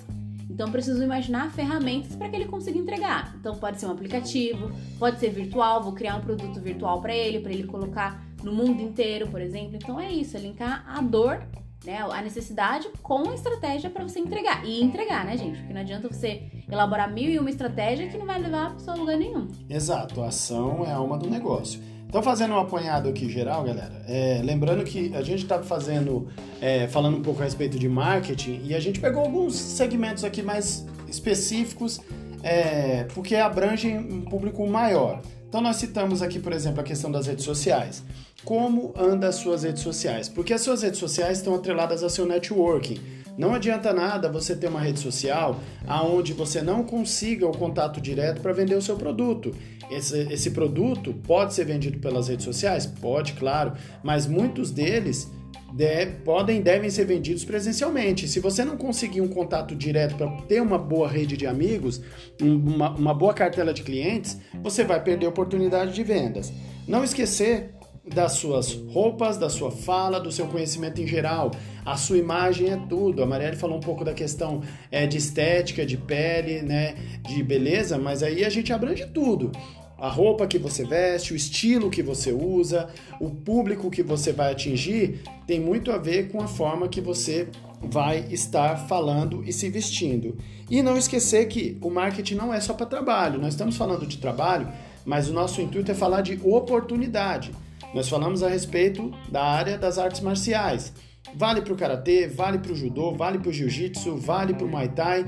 Então 0.49 0.71
preciso 0.71 1.03
imaginar 1.03 1.51
ferramentas 1.51 2.15
para 2.15 2.27
que 2.27 2.35
ele 2.35 2.45
consiga 2.45 2.77
entregar. 2.77 3.35
Então 3.39 3.55
pode 3.55 3.79
ser 3.79 3.85
um 3.85 3.91
aplicativo, 3.91 4.71
pode 4.97 5.19
ser 5.19 5.29
virtual, 5.29 5.83
vou 5.83 5.93
criar 5.93 6.15
um 6.15 6.21
produto 6.21 6.59
virtual 6.59 7.01
para 7.01 7.13
ele, 7.13 7.39
para 7.39 7.51
ele 7.51 7.63
colocar 7.63 8.23
no 8.43 8.51
mundo 8.51 8.81
inteiro, 8.81 9.27
por 9.27 9.41
exemplo. 9.41 9.75
Então 9.75 9.99
é 9.99 10.11
isso, 10.11 10.35
é 10.35 10.39
linkar 10.39 10.83
a 10.87 11.01
dor, 11.01 11.41
né, 11.85 11.99
a 11.99 12.21
necessidade 12.21 12.89
com 13.01 13.29
a 13.29 13.33
estratégia 13.33 13.89
para 13.89 14.03
você 14.03 14.19
entregar. 14.19 14.65
E 14.65 14.81
entregar, 14.81 15.23
né, 15.23 15.37
gente? 15.37 15.59
Porque 15.59 15.73
não 15.73 15.81
adianta 15.81 16.07
você 16.07 16.43
elaborar 16.69 17.11
mil 17.11 17.29
e 17.29 17.39
uma 17.39 17.49
estratégia 17.49 18.07
que 18.07 18.17
não 18.17 18.25
vai 18.25 18.41
levar 18.41 18.67
a 18.67 18.69
pessoa 18.71 18.97
a 18.97 18.99
lugar 18.99 19.17
nenhum. 19.17 19.47
Exato, 19.69 20.21
a 20.21 20.27
ação 20.27 20.83
é 20.85 20.91
a 20.91 20.95
alma 20.95 21.17
do 21.17 21.29
negócio. 21.29 21.81
Então, 22.09 22.23
fazendo 22.23 22.55
um 22.55 22.57
apanhado 22.57 23.07
aqui 23.07 23.29
geral, 23.29 23.63
galera, 23.63 24.03
é, 24.07 24.41
lembrando 24.43 24.83
que 24.83 25.15
a 25.15 25.21
gente 25.21 25.43
está 25.43 25.61
fazendo, 25.61 26.27
é, 26.59 26.87
falando 26.87 27.17
um 27.17 27.21
pouco 27.21 27.39
a 27.41 27.43
respeito 27.43 27.77
de 27.77 27.87
marketing 27.87 28.61
e 28.63 28.73
a 28.73 28.79
gente 28.79 28.99
pegou 28.99 29.21
alguns 29.21 29.53
segmentos 29.55 30.23
aqui 30.23 30.41
mais 30.41 30.87
específicos, 31.07 32.01
é, 32.41 33.03
porque 33.13 33.35
abrangem 33.35 33.99
um 33.99 34.21
público 34.21 34.65
maior. 34.65 35.21
Então, 35.47 35.61
nós 35.61 35.75
citamos 35.75 36.23
aqui, 36.23 36.39
por 36.39 36.51
exemplo, 36.51 36.81
a 36.81 36.83
questão 36.83 37.11
das 37.11 37.27
redes 37.27 37.45
sociais. 37.45 38.03
Como 38.43 38.91
anda 38.97 39.27
as 39.27 39.35
suas 39.35 39.61
redes 39.61 39.83
sociais? 39.83 40.27
Porque 40.27 40.51
as 40.51 40.61
suas 40.61 40.81
redes 40.81 40.99
sociais 40.99 41.37
estão 41.37 41.53
atreladas 41.53 42.01
ao 42.01 42.09
seu 42.09 42.25
networking. 42.25 42.99
Não 43.39 43.53
adianta 43.53 43.93
nada 43.93 44.29
você 44.29 44.53
ter 44.53 44.67
uma 44.67 44.81
rede 44.81 44.99
social 44.99 45.61
aonde 45.87 46.33
você 46.33 46.61
não 46.61 46.83
consiga 46.83 47.47
o 47.47 47.57
contato 47.57 48.01
direto 48.01 48.41
para 48.41 48.51
vender 48.51 48.75
o 48.75 48.81
seu 48.81 48.97
produto. 48.97 49.55
Esse, 49.89 50.27
esse 50.29 50.51
produto 50.51 51.13
pode 51.25 51.53
ser 51.53 51.63
vendido 51.63 51.99
pelas 51.99 52.27
redes 52.27 52.43
sociais? 52.43 52.85
Pode, 52.85 53.31
claro, 53.33 53.71
mas 54.03 54.27
muitos 54.27 54.71
deles 54.71 55.31
deve, 55.71 56.17
podem 56.17 56.61
devem 56.61 56.89
ser 56.89 57.05
vendidos 57.05 57.45
presencialmente. 57.45 58.27
Se 58.27 58.41
você 58.41 58.65
não 58.65 58.75
conseguir 58.75 59.21
um 59.21 59.29
contato 59.29 59.73
direto 59.73 60.15
para 60.15 60.29
ter 60.41 60.61
uma 60.61 60.77
boa 60.77 61.07
rede 61.07 61.37
de 61.37 61.47
amigos, 61.47 62.01
uma, 62.41 62.89
uma 62.89 63.13
boa 63.13 63.33
cartela 63.33 63.73
de 63.73 63.83
clientes, 63.83 64.37
você 64.61 64.83
vai 64.83 65.01
perder 65.01 65.27
a 65.27 65.29
oportunidade 65.29 65.93
de 65.93 66.03
vendas. 66.03 66.51
Não 66.85 67.05
esquecer 67.05 67.73
das 68.13 68.33
suas 68.33 68.73
roupas, 68.73 69.37
da 69.37 69.49
sua 69.49 69.71
fala, 69.71 70.19
do 70.19 70.31
seu 70.31 70.47
conhecimento 70.47 71.01
em 71.01 71.07
geral. 71.07 71.51
A 71.85 71.95
sua 71.95 72.17
imagem 72.17 72.69
é 72.69 72.77
tudo. 72.89 73.23
A 73.23 73.25
Marielle 73.25 73.55
falou 73.55 73.77
um 73.77 73.81
pouco 73.81 74.03
da 74.03 74.13
questão 74.13 74.61
é, 74.91 75.05
de 75.05 75.17
estética, 75.17 75.85
de 75.85 75.97
pele, 75.97 76.61
né, 76.61 76.95
de 77.27 77.41
beleza, 77.43 77.97
mas 77.97 78.23
aí 78.23 78.43
a 78.43 78.49
gente 78.49 78.73
abrange 78.73 79.05
tudo. 79.07 79.51
A 79.97 80.07
roupa 80.07 80.47
que 80.47 80.57
você 80.57 80.85
veste, 80.85 81.33
o 81.33 81.35
estilo 81.35 81.89
que 81.89 82.01
você 82.01 82.31
usa, 82.31 82.87
o 83.19 83.29
público 83.29 83.91
que 83.91 84.01
você 84.01 84.31
vai 84.31 84.51
atingir, 84.51 85.21
tem 85.45 85.59
muito 85.59 85.91
a 85.91 85.97
ver 85.97 86.31
com 86.31 86.41
a 86.41 86.47
forma 86.47 86.87
que 86.87 87.01
você 87.01 87.49
vai 87.81 88.25
estar 88.29 88.87
falando 88.87 89.43
e 89.45 89.51
se 89.51 89.69
vestindo. 89.69 90.37
E 90.69 90.81
não 90.81 90.97
esquecer 90.97 91.47
que 91.47 91.77
o 91.81 91.89
marketing 91.89 92.35
não 92.35 92.53
é 92.53 92.61
só 92.61 92.73
para 92.73 92.85
trabalho. 92.85 93.41
Nós 93.41 93.53
estamos 93.53 93.75
falando 93.75 94.05
de 94.05 94.17
trabalho, 94.17 94.69
mas 95.05 95.27
o 95.27 95.33
nosso 95.33 95.61
intuito 95.61 95.91
é 95.91 95.95
falar 95.95 96.21
de 96.21 96.39
oportunidade. 96.43 97.51
Nós 97.93 98.07
falamos 98.07 98.43
a 98.43 98.49
respeito 98.49 99.11
da 99.31 99.43
área 99.43 99.77
das 99.77 99.97
artes 99.97 100.21
marciais. 100.21 100.93
Vale 101.35 101.61
para 101.61 101.73
o 101.73 101.75
karatê, 101.75 102.27
vale 102.27 102.59
para 102.59 102.71
o 102.71 102.75
judô, 102.75 103.13
vale 103.13 103.39
para 103.39 103.49
o 103.49 103.53
jiu-jitsu, 103.53 104.15
vale 104.17 104.53
para 104.53 104.65
o 104.65 104.69
muay 104.69 104.89
thai. 104.89 105.25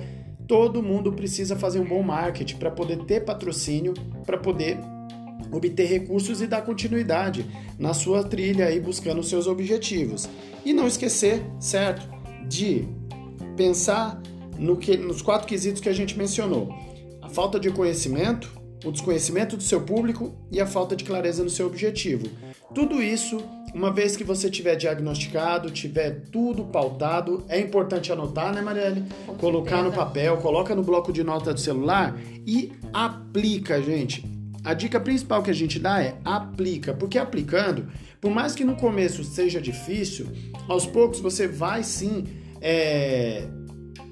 Todo 0.47 0.83
mundo 0.83 1.13
precisa 1.13 1.55
fazer 1.55 1.79
um 1.79 1.85
bom 1.85 2.01
marketing 2.03 2.57
para 2.57 2.71
poder 2.71 2.97
ter 3.05 3.21
patrocínio, 3.21 3.93
para 4.25 4.37
poder 4.37 4.77
obter 5.51 5.85
recursos 5.85 6.41
e 6.41 6.47
dar 6.47 6.61
continuidade 6.61 7.45
na 7.79 7.93
sua 7.93 8.23
trilha 8.23 8.65
aí 8.65 8.79
buscando 8.79 9.23
seus 9.23 9.47
objetivos. 9.47 10.29
E 10.63 10.73
não 10.73 10.87
esquecer, 10.87 11.43
certo, 11.59 12.07
de 12.47 12.87
pensar 13.55 14.21
no 14.57 14.77
que, 14.77 14.95
nos 14.97 15.21
quatro 15.21 15.47
quesitos 15.47 15.81
que 15.81 15.89
a 15.89 15.93
gente 15.93 16.17
mencionou: 16.17 16.69
a 17.21 17.29
falta 17.29 17.59
de 17.59 17.71
conhecimento, 17.71 18.51
o 18.85 18.91
desconhecimento 18.91 19.57
do 19.57 19.63
seu 19.63 19.81
público 19.81 20.35
e 20.51 20.59
a 20.59 20.65
falta 20.65 20.95
de 20.95 21.03
clareza 21.03 21.43
no 21.43 21.49
seu 21.49 21.67
objetivo. 21.67 22.27
Tudo 22.73 23.01
isso, 23.01 23.43
uma 23.73 23.91
vez 23.91 24.15
que 24.15 24.23
você 24.23 24.49
tiver 24.49 24.75
diagnosticado, 24.75 25.69
tiver 25.69 26.21
tudo 26.31 26.63
pautado, 26.63 27.43
é 27.49 27.59
importante 27.59 28.11
anotar, 28.11 28.53
né, 28.53 28.61
Marielle? 28.61 29.03
Com 29.25 29.35
Colocar 29.35 29.77
certeza. 29.77 29.89
no 29.89 29.93
papel, 29.93 30.37
coloca 30.37 30.73
no 30.73 30.81
bloco 30.81 31.11
de 31.11 31.23
nota 31.23 31.53
do 31.53 31.59
celular 31.59 32.17
e 32.45 32.71
aplica, 32.93 33.81
gente. 33.81 34.25
A 34.63 34.73
dica 34.73 34.99
principal 34.99 35.41
que 35.41 35.49
a 35.49 35.53
gente 35.53 35.79
dá 35.79 36.01
é 36.01 36.15
aplica, 36.23 36.93
porque 36.93 37.17
aplicando, 37.17 37.87
por 38.21 38.31
mais 38.31 38.53
que 38.53 38.63
no 38.63 38.75
começo 38.75 39.23
seja 39.23 39.59
difícil, 39.59 40.27
aos 40.67 40.85
poucos 40.85 41.19
você 41.19 41.47
vai 41.47 41.83
sim 41.83 42.25
é, 42.61 43.47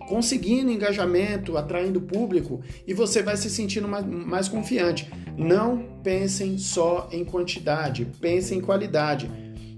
conseguindo 0.10 0.72
engajamento, 0.72 1.56
atraindo 1.56 2.02
público 2.02 2.62
e 2.88 2.94
você 2.94 3.22
vai 3.22 3.38
se 3.38 3.50
sentindo 3.50 3.88
mais, 3.88 4.04
mais 4.06 4.50
confiante. 4.50 5.08
Não 5.38 6.02
pensem 6.04 6.58
só 6.58 7.08
em 7.12 7.24
quantidade, 7.24 8.08
pensem 8.20 8.58
em 8.58 8.62
qualidade. 8.62 9.30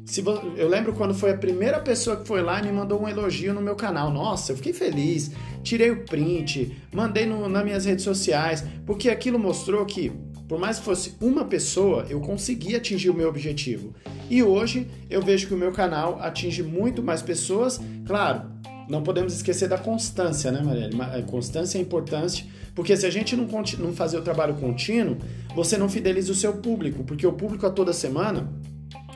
Se 0.06 0.24
eu 0.58 0.68
lembro 0.68 0.94
quando 0.94 1.14
foi 1.14 1.32
a 1.32 1.38
primeira 1.38 1.80
pessoa 1.80 2.16
que 2.18 2.28
foi 2.28 2.42
lá 2.42 2.60
e 2.60 2.64
me 2.64 2.72
mandou 2.72 3.02
um 3.02 3.08
elogio 3.08 3.54
no 3.54 3.62
meu 3.62 3.76
canal. 3.76 4.12
Nossa, 4.12 4.52
eu 4.52 4.56
fiquei 4.56 4.74
feliz. 4.74 5.32
Tirei 5.62 5.92
o 5.92 6.06
print, 6.06 6.76
mandei 6.94 7.26
no, 7.26 7.48
nas 7.48 7.64
minhas 7.64 7.86
redes 7.86 8.04
sociais, 8.04 8.64
porque 8.86 9.10
aquilo 9.10 9.38
mostrou 9.38 9.86
que, 9.86 10.12
por 10.48 10.60
mais 10.60 10.80
que 10.80 10.86
fosse 10.86 11.14
uma 11.22 11.46
pessoa, 11.46 12.08
eu 12.10 12.20
consegui 12.20 12.76
atingir 12.76 13.10
o 13.10 13.14
meu 13.14 13.30
objetivo. 13.30 13.94
E 14.30 14.42
hoje 14.42 14.88
eu 15.10 15.22
vejo 15.22 15.48
que 15.48 15.54
o 15.54 15.58
meu 15.58 15.72
canal 15.72 16.20
atinge 16.22 16.64
muito 16.64 17.04
mais 17.04 17.22
pessoas. 17.22 17.80
Claro, 18.06 18.50
não 18.88 19.04
podemos 19.04 19.34
esquecer 19.34 19.68
da 19.68 19.78
constância, 19.78 20.52
né, 20.52 20.62
Marielle? 20.62 21.00
A 21.02 21.22
constância 21.24 21.78
é 21.78 21.82
importante, 21.82 22.52
porque 22.76 22.96
se 22.96 23.06
a 23.06 23.10
gente 23.10 23.36
não, 23.36 23.48
não 23.80 23.94
fazer 23.94 24.18
o 24.18 24.22
trabalho 24.22 24.56
contínuo, 24.56 25.18
você 25.56 25.78
não 25.78 25.90
fideliza 25.90 26.32
o 26.32 26.36
seu 26.36 26.54
público, 26.54 27.04
porque 27.04 27.26
o 27.26 27.34
público 27.34 27.66
a 27.66 27.70
toda 27.70 27.94
semana 27.94 28.50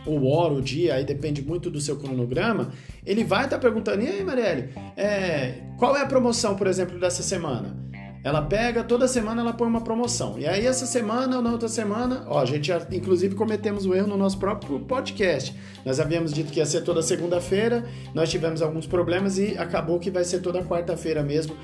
ou 0.06 0.28
hora, 0.28 0.54
o 0.54 0.62
dia, 0.62 0.95
aí 0.95 1.04
depende 1.04 1.41
muito 1.41 1.69
do 1.69 1.82
seu 1.82 1.97
cronograma, 1.97 2.71
ele 3.06 3.23
vai 3.23 3.45
estar 3.45 3.58
tá 3.58 3.62
perguntando, 3.62 4.04
e 4.04 4.08
aí, 4.08 4.23
Marielle, 4.23 4.69
é, 4.95 5.63
qual 5.78 5.95
é 5.97 6.01
a 6.01 6.06
promoção, 6.06 6.56
por 6.56 6.67
exemplo, 6.67 6.99
dessa 6.99 7.23
semana? 7.23 7.75
Ela 8.26 8.42
pega, 8.42 8.84
toda 8.84 9.08
semana 9.08 9.44
ela 9.44 9.54
põe 9.54 9.68
uma 9.68 9.82
promoção. 9.82 10.40
E 10.40 10.48
aí, 10.48 10.66
essa 10.66 10.88
semana 10.88 11.36
ou 11.36 11.44
na 11.44 11.52
outra 11.52 11.68
semana, 11.68 12.24
ó, 12.26 12.42
a 12.42 12.46
gente 12.46 12.70
já, 12.70 12.82
inclusive, 12.92 13.36
cometemos 13.36 13.86
o 13.86 13.92
um 13.92 13.94
erro 13.94 14.08
no 14.08 14.18
nosso 14.18 14.40
próprio 14.40 14.80
podcast. 14.80 15.56
Nós 15.86 16.00
havíamos 16.00 16.34
dito 16.34 16.52
que 16.52 16.58
ia 16.58 16.66
ser 16.66 16.82
toda 16.82 17.04
segunda-feira, 17.04 17.86
nós 18.16 18.32
tivemos 18.32 18.64
alguns 18.64 18.88
problemas 18.88 19.38
e 19.38 19.56
acabou 19.60 20.00
que 20.00 20.10
vai 20.10 20.24
ser 20.24 20.40
toda 20.40 20.64
quarta-feira 20.64 21.22
mesmo, 21.22 21.56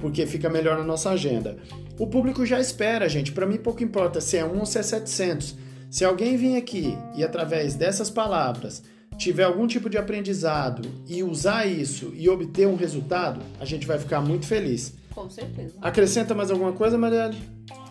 porque 0.00 0.26
fica 0.26 0.50
melhor 0.50 0.76
na 0.76 0.82
nossa 0.82 1.10
agenda. 1.10 1.56
O 1.96 2.04
público 2.08 2.44
já 2.44 2.58
espera, 2.58 3.08
gente. 3.08 3.30
Para 3.30 3.46
mim, 3.46 3.56
pouco 3.56 3.84
importa 3.84 4.20
se 4.20 4.36
é 4.36 4.44
um 4.44 4.58
ou 4.58 4.66
se 4.66 4.76
é 4.76 4.82
700. 4.82 5.54
Se 5.88 6.04
alguém 6.04 6.36
vir 6.36 6.56
aqui 6.56 6.98
e 7.14 7.22
através 7.22 7.76
dessas 7.76 8.10
palavras 8.10 8.82
tiver 9.16 9.44
algum 9.44 9.68
tipo 9.68 9.88
de 9.88 9.96
aprendizado 9.96 10.82
e 11.06 11.22
usar 11.22 11.66
isso 11.66 12.12
e 12.16 12.28
obter 12.28 12.66
um 12.66 12.74
resultado, 12.74 13.40
a 13.60 13.64
gente 13.64 13.86
vai 13.86 14.00
ficar 14.00 14.20
muito 14.20 14.46
feliz. 14.46 14.98
Com 15.18 15.28
certeza. 15.28 15.74
Acrescenta 15.82 16.32
mais 16.32 16.48
alguma 16.48 16.72
coisa, 16.72 16.96
Marielle? 16.96 17.36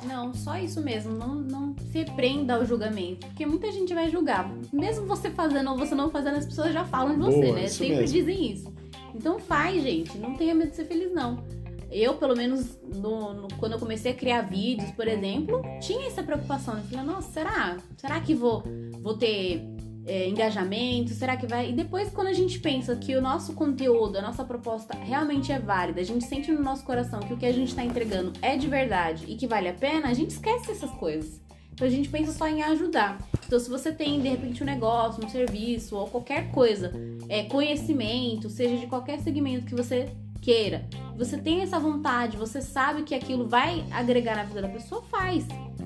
Não, 0.05 0.33
só 0.33 0.57
isso 0.57 0.79
mesmo. 0.81 1.11
Não, 1.11 1.35
não 1.35 1.75
se 1.91 2.05
prenda 2.05 2.55
ao 2.55 2.65
julgamento. 2.65 3.27
Porque 3.27 3.45
muita 3.45 3.69
gente 3.69 3.93
vai 3.93 4.09
julgar. 4.09 4.49
Mesmo 4.71 5.05
você 5.05 5.29
fazendo 5.29 5.69
ou 5.71 5.77
você 5.77 5.93
não 5.93 6.09
fazendo, 6.09 6.37
as 6.37 6.45
pessoas 6.45 6.71
já 6.71 6.85
falam 6.85 7.15
de 7.15 7.19
você, 7.19 7.41
Boa, 7.41 7.55
né? 7.55 7.67
Sempre 7.67 7.97
mesmo. 7.97 8.17
dizem 8.17 8.51
isso. 8.53 8.73
Então 9.13 9.39
faz, 9.39 9.83
gente. 9.83 10.17
Não 10.17 10.35
tenha 10.35 10.55
medo 10.55 10.69
de 10.69 10.77
ser 10.77 10.85
feliz, 10.85 11.11
não. 11.13 11.43
Eu, 11.91 12.15
pelo 12.15 12.35
menos, 12.35 12.79
no, 12.81 13.33
no, 13.33 13.47
quando 13.57 13.73
eu 13.73 13.79
comecei 13.79 14.13
a 14.13 14.15
criar 14.15 14.41
vídeos, 14.41 14.89
por 14.91 15.07
exemplo, 15.07 15.61
tinha 15.81 16.07
essa 16.07 16.23
preocupação. 16.23 16.77
Eu 16.77 16.83
falei, 16.83 17.05
nossa, 17.05 17.29
será? 17.31 17.77
Será 17.97 18.21
que 18.21 18.33
vou, 18.33 18.63
vou 19.01 19.17
ter 19.17 19.61
é, 20.07 20.27
engajamento? 20.27 21.13
Será 21.13 21.35
que 21.35 21.45
vai? 21.45 21.69
E 21.69 21.73
depois, 21.73 22.09
quando 22.09 22.27
a 22.27 22.33
gente 22.33 22.59
pensa 22.59 22.95
que 22.95 23.15
o 23.15 23.21
nosso 23.21 23.53
conteúdo, 23.53 24.17
a 24.17 24.21
nossa 24.21 24.43
proposta 24.43 24.97
realmente 24.97 25.51
é 25.51 25.59
válida, 25.59 25.99
a 25.99 26.03
gente 26.03 26.25
sente 26.25 26.51
no 26.51 26.63
nosso 26.63 26.83
coração 26.83 27.19
que 27.19 27.33
o 27.33 27.37
que 27.37 27.45
a 27.45 27.51
gente 27.51 27.69
está 27.69 27.83
entregando 27.83 28.33
é 28.41 28.55
de 28.55 28.67
verdade 28.67 29.25
e 29.27 29.35
que 29.35 29.45
vale 29.45 29.67
a 29.67 29.73
pena, 29.73 30.07
a 30.07 30.13
gente 30.13 30.31
esquece 30.31 30.71
essas 30.71 30.91
coisas. 30.91 31.41
Então 31.73 31.85
a 31.85 31.91
gente 31.91 32.09
pensa 32.09 32.31
só 32.31 32.47
em 32.47 32.63
ajudar. 32.63 33.19
Então, 33.45 33.59
se 33.59 33.69
você 33.69 33.91
tem, 33.91 34.19
de 34.19 34.27
repente, 34.27 34.63
um 34.63 34.65
negócio, 34.65 35.23
um 35.23 35.29
serviço 35.29 35.95
ou 35.95 36.07
qualquer 36.07 36.51
coisa, 36.51 36.91
é, 37.29 37.43
conhecimento, 37.43 38.49
seja 38.49 38.77
de 38.77 38.87
qualquer 38.87 39.19
segmento 39.19 39.65
que 39.65 39.75
você 39.75 40.09
queira, 40.41 40.87
você 41.15 41.37
tem 41.37 41.61
essa 41.61 41.79
vontade, 41.79 42.35
você 42.35 42.61
sabe 42.61 43.03
que 43.03 43.13
aquilo 43.13 43.47
vai 43.47 43.85
agregar 43.91 44.35
na 44.35 44.43
vida 44.43 44.63
da 44.63 44.69
pessoa, 44.69 45.03
faz. 45.03 45.45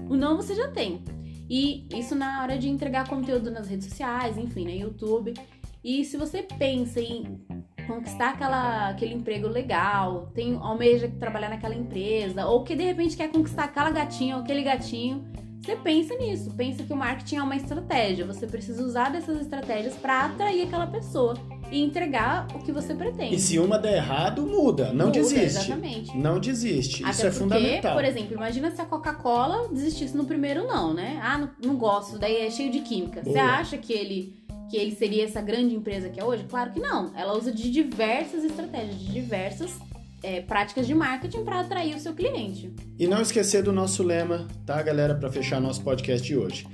O 0.10 0.16
não 0.16 0.38
você 0.38 0.56
já 0.56 0.70
tem. 0.70 1.04
E 1.54 1.86
isso 1.94 2.16
na 2.16 2.42
hora 2.42 2.58
de 2.58 2.70
entregar 2.70 3.10
conteúdo 3.10 3.52
nas 3.52 3.68
redes 3.68 3.90
sociais, 3.90 4.38
enfim, 4.38 4.64
no 4.64 4.72
YouTube. 4.72 5.34
E 5.84 6.06
se 6.06 6.16
você 6.16 6.42
pensa 6.42 7.02
em 7.02 7.42
conquistar 7.86 8.30
aquela, 8.30 8.88
aquele 8.88 9.14
emprego 9.16 9.50
legal, 9.50 10.32
tem 10.34 10.56
almeja 10.56 11.12
trabalhar 11.20 11.50
naquela 11.50 11.76
empresa, 11.76 12.46
ou 12.46 12.64
que 12.64 12.74
de 12.74 12.86
repente 12.86 13.18
quer 13.18 13.30
conquistar 13.30 13.66
aquela 13.66 13.92
gatinha 13.92 14.38
ou 14.38 14.44
aquele 14.44 14.64
gatinho, 14.64 15.26
você 15.62 15.76
pensa 15.76 16.16
nisso, 16.16 16.50
pensa 16.52 16.84
que 16.84 16.92
o 16.92 16.96
marketing 16.96 17.36
é 17.36 17.44
uma 17.44 17.56
estratégia. 17.56 18.26
Você 18.26 18.48
precisa 18.48 18.84
usar 18.84 19.10
dessas 19.12 19.40
estratégias 19.40 19.94
para 19.94 20.26
atrair 20.26 20.64
aquela 20.64 20.88
pessoa 20.88 21.36
e 21.72 21.82
entregar 21.84 22.48
o 22.56 22.60
que 22.60 22.72
você 22.72 22.96
pretende. 22.96 23.36
E 23.36 23.40
se 23.40 23.60
uma 23.60 23.78
der 23.78 23.98
errado, 23.98 24.46
muda. 24.46 24.92
Não 24.92 25.08
Muda, 25.08 25.20
desiste. 25.20 25.44
Exatamente. 25.44 26.18
Não 26.18 26.40
desiste. 26.40 27.04
Até 27.04 27.12
Isso 27.12 27.22
é 27.22 27.30
porque, 27.30 27.40
fundamental. 27.40 27.94
por 27.94 28.04
exemplo, 28.04 28.34
imagina 28.34 28.72
se 28.72 28.82
a 28.82 28.86
Coca-Cola 28.86 29.68
desistisse 29.72 30.18
no 30.18 30.26
primeiro 30.26 30.66
não, 30.66 30.96
né? 30.96 31.20
Ah, 31.24 31.38
não, 31.38 31.50
não 31.64 31.76
gosto, 31.78 32.18
daí 32.18 32.38
é 32.38 32.50
cheio 32.50 32.72
de 32.72 32.80
química. 32.80 33.24
Você 33.24 33.30
Boa. 33.30 33.44
acha 33.44 33.78
que 33.78 33.94
ele 33.94 34.42
que 34.70 34.78
ele 34.78 34.96
seria 34.96 35.26
essa 35.26 35.42
grande 35.42 35.76
empresa 35.76 36.08
que 36.08 36.18
é 36.18 36.24
hoje? 36.24 36.46
Claro 36.46 36.72
que 36.72 36.80
não. 36.80 37.12
Ela 37.14 37.38
usa 37.38 37.52
de 37.52 37.70
diversas 37.70 38.42
estratégias, 38.46 38.98
de 38.98 39.12
diversas 39.12 39.78
é, 40.24 40.42
práticas 40.42 40.88
de 40.88 40.94
marketing 40.94 41.44
para 41.44 41.62
atrair 41.62 41.96
o 41.96 42.00
seu 42.00 42.14
cliente. 42.14 42.74
E 42.98 43.08
não 43.08 43.22
esquecer 43.22 43.64
do 43.64 43.72
nosso 43.72 44.04
lema, 44.04 44.48
tá, 44.66 44.82
galera, 44.82 45.16
para 45.16 45.32
fechar 45.32 45.60
nosso 45.60 45.84
podcast 45.84 46.26
de 46.26 46.38
hoje. 46.38 46.68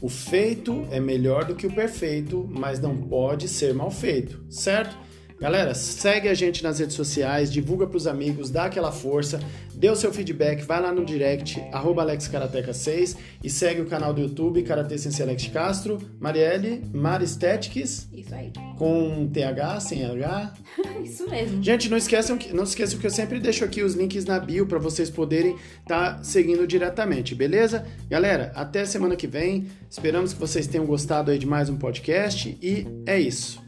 O 0.00 0.08
feito 0.08 0.86
é 0.90 1.00
melhor 1.00 1.44
do 1.44 1.54
que 1.54 1.66
o 1.66 1.72
perfeito, 1.72 2.46
mas 2.50 2.78
não 2.80 2.96
pode 2.96 3.48
ser 3.48 3.72
mal 3.72 3.90
feito, 3.90 4.44
certo? 4.50 4.96
Galera, 5.40 5.74
segue 5.74 6.28
a 6.28 6.34
gente 6.34 6.62
nas 6.62 6.78
redes 6.78 6.94
sociais, 6.94 7.52
divulga 7.52 7.86
pros 7.86 8.06
amigos, 8.06 8.50
dá 8.50 8.66
aquela 8.66 8.92
força, 8.92 9.40
dê 9.74 9.90
o 9.90 9.96
seu 9.96 10.12
feedback, 10.12 10.62
vai 10.62 10.80
lá 10.80 10.92
no 10.92 11.04
direct, 11.04 11.60
arroba 11.72 12.04
AlexKarateca6 12.04 13.16
e 13.42 13.50
segue 13.50 13.80
o 13.80 13.86
canal 13.86 14.14
do 14.14 14.20
YouTube, 14.20 14.62
Karate 14.62 14.96
Sensei 14.96 15.24
Alex 15.24 15.48
Castro, 15.48 15.98
Marielle, 16.20 16.82
Maristetics, 16.94 18.08
Isso 18.12 18.34
aí. 18.34 18.52
com 18.78 19.28
TH, 19.28 19.80
sem 19.80 20.04
H. 20.04 20.54
Isso 21.04 21.28
mesmo. 21.28 21.62
Gente, 21.62 21.90
não 21.90 21.98
esqueçam 21.98 22.38
que, 22.38 22.54
não 22.54 22.64
se 22.64 22.70
esqueçam 22.70 22.98
que 22.98 23.06
eu 23.06 23.10
sempre 23.10 23.40
deixo 23.40 23.64
aqui 23.64 23.82
os 23.82 23.94
links 23.94 24.24
na 24.24 24.38
bio 24.38 24.66
para 24.66 24.78
vocês 24.78 25.10
poderem 25.10 25.56
estar 25.82 26.16
tá 26.16 26.22
seguindo 26.22 26.66
diretamente, 26.66 27.34
beleza? 27.34 27.84
Galera, 28.08 28.52
até 28.54 28.84
semana 28.84 29.16
que 29.16 29.26
vem. 29.26 29.66
Esperamos 29.90 30.32
que 30.32 30.40
vocês 30.40 30.66
tenham 30.66 30.86
gostado 30.86 31.30
aí 31.30 31.38
de 31.38 31.46
mais 31.46 31.68
um 31.68 31.76
podcast 31.76 32.56
e 32.62 32.86
é 33.04 33.18
isso. 33.18 33.62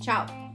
Tchau. 0.00 0.45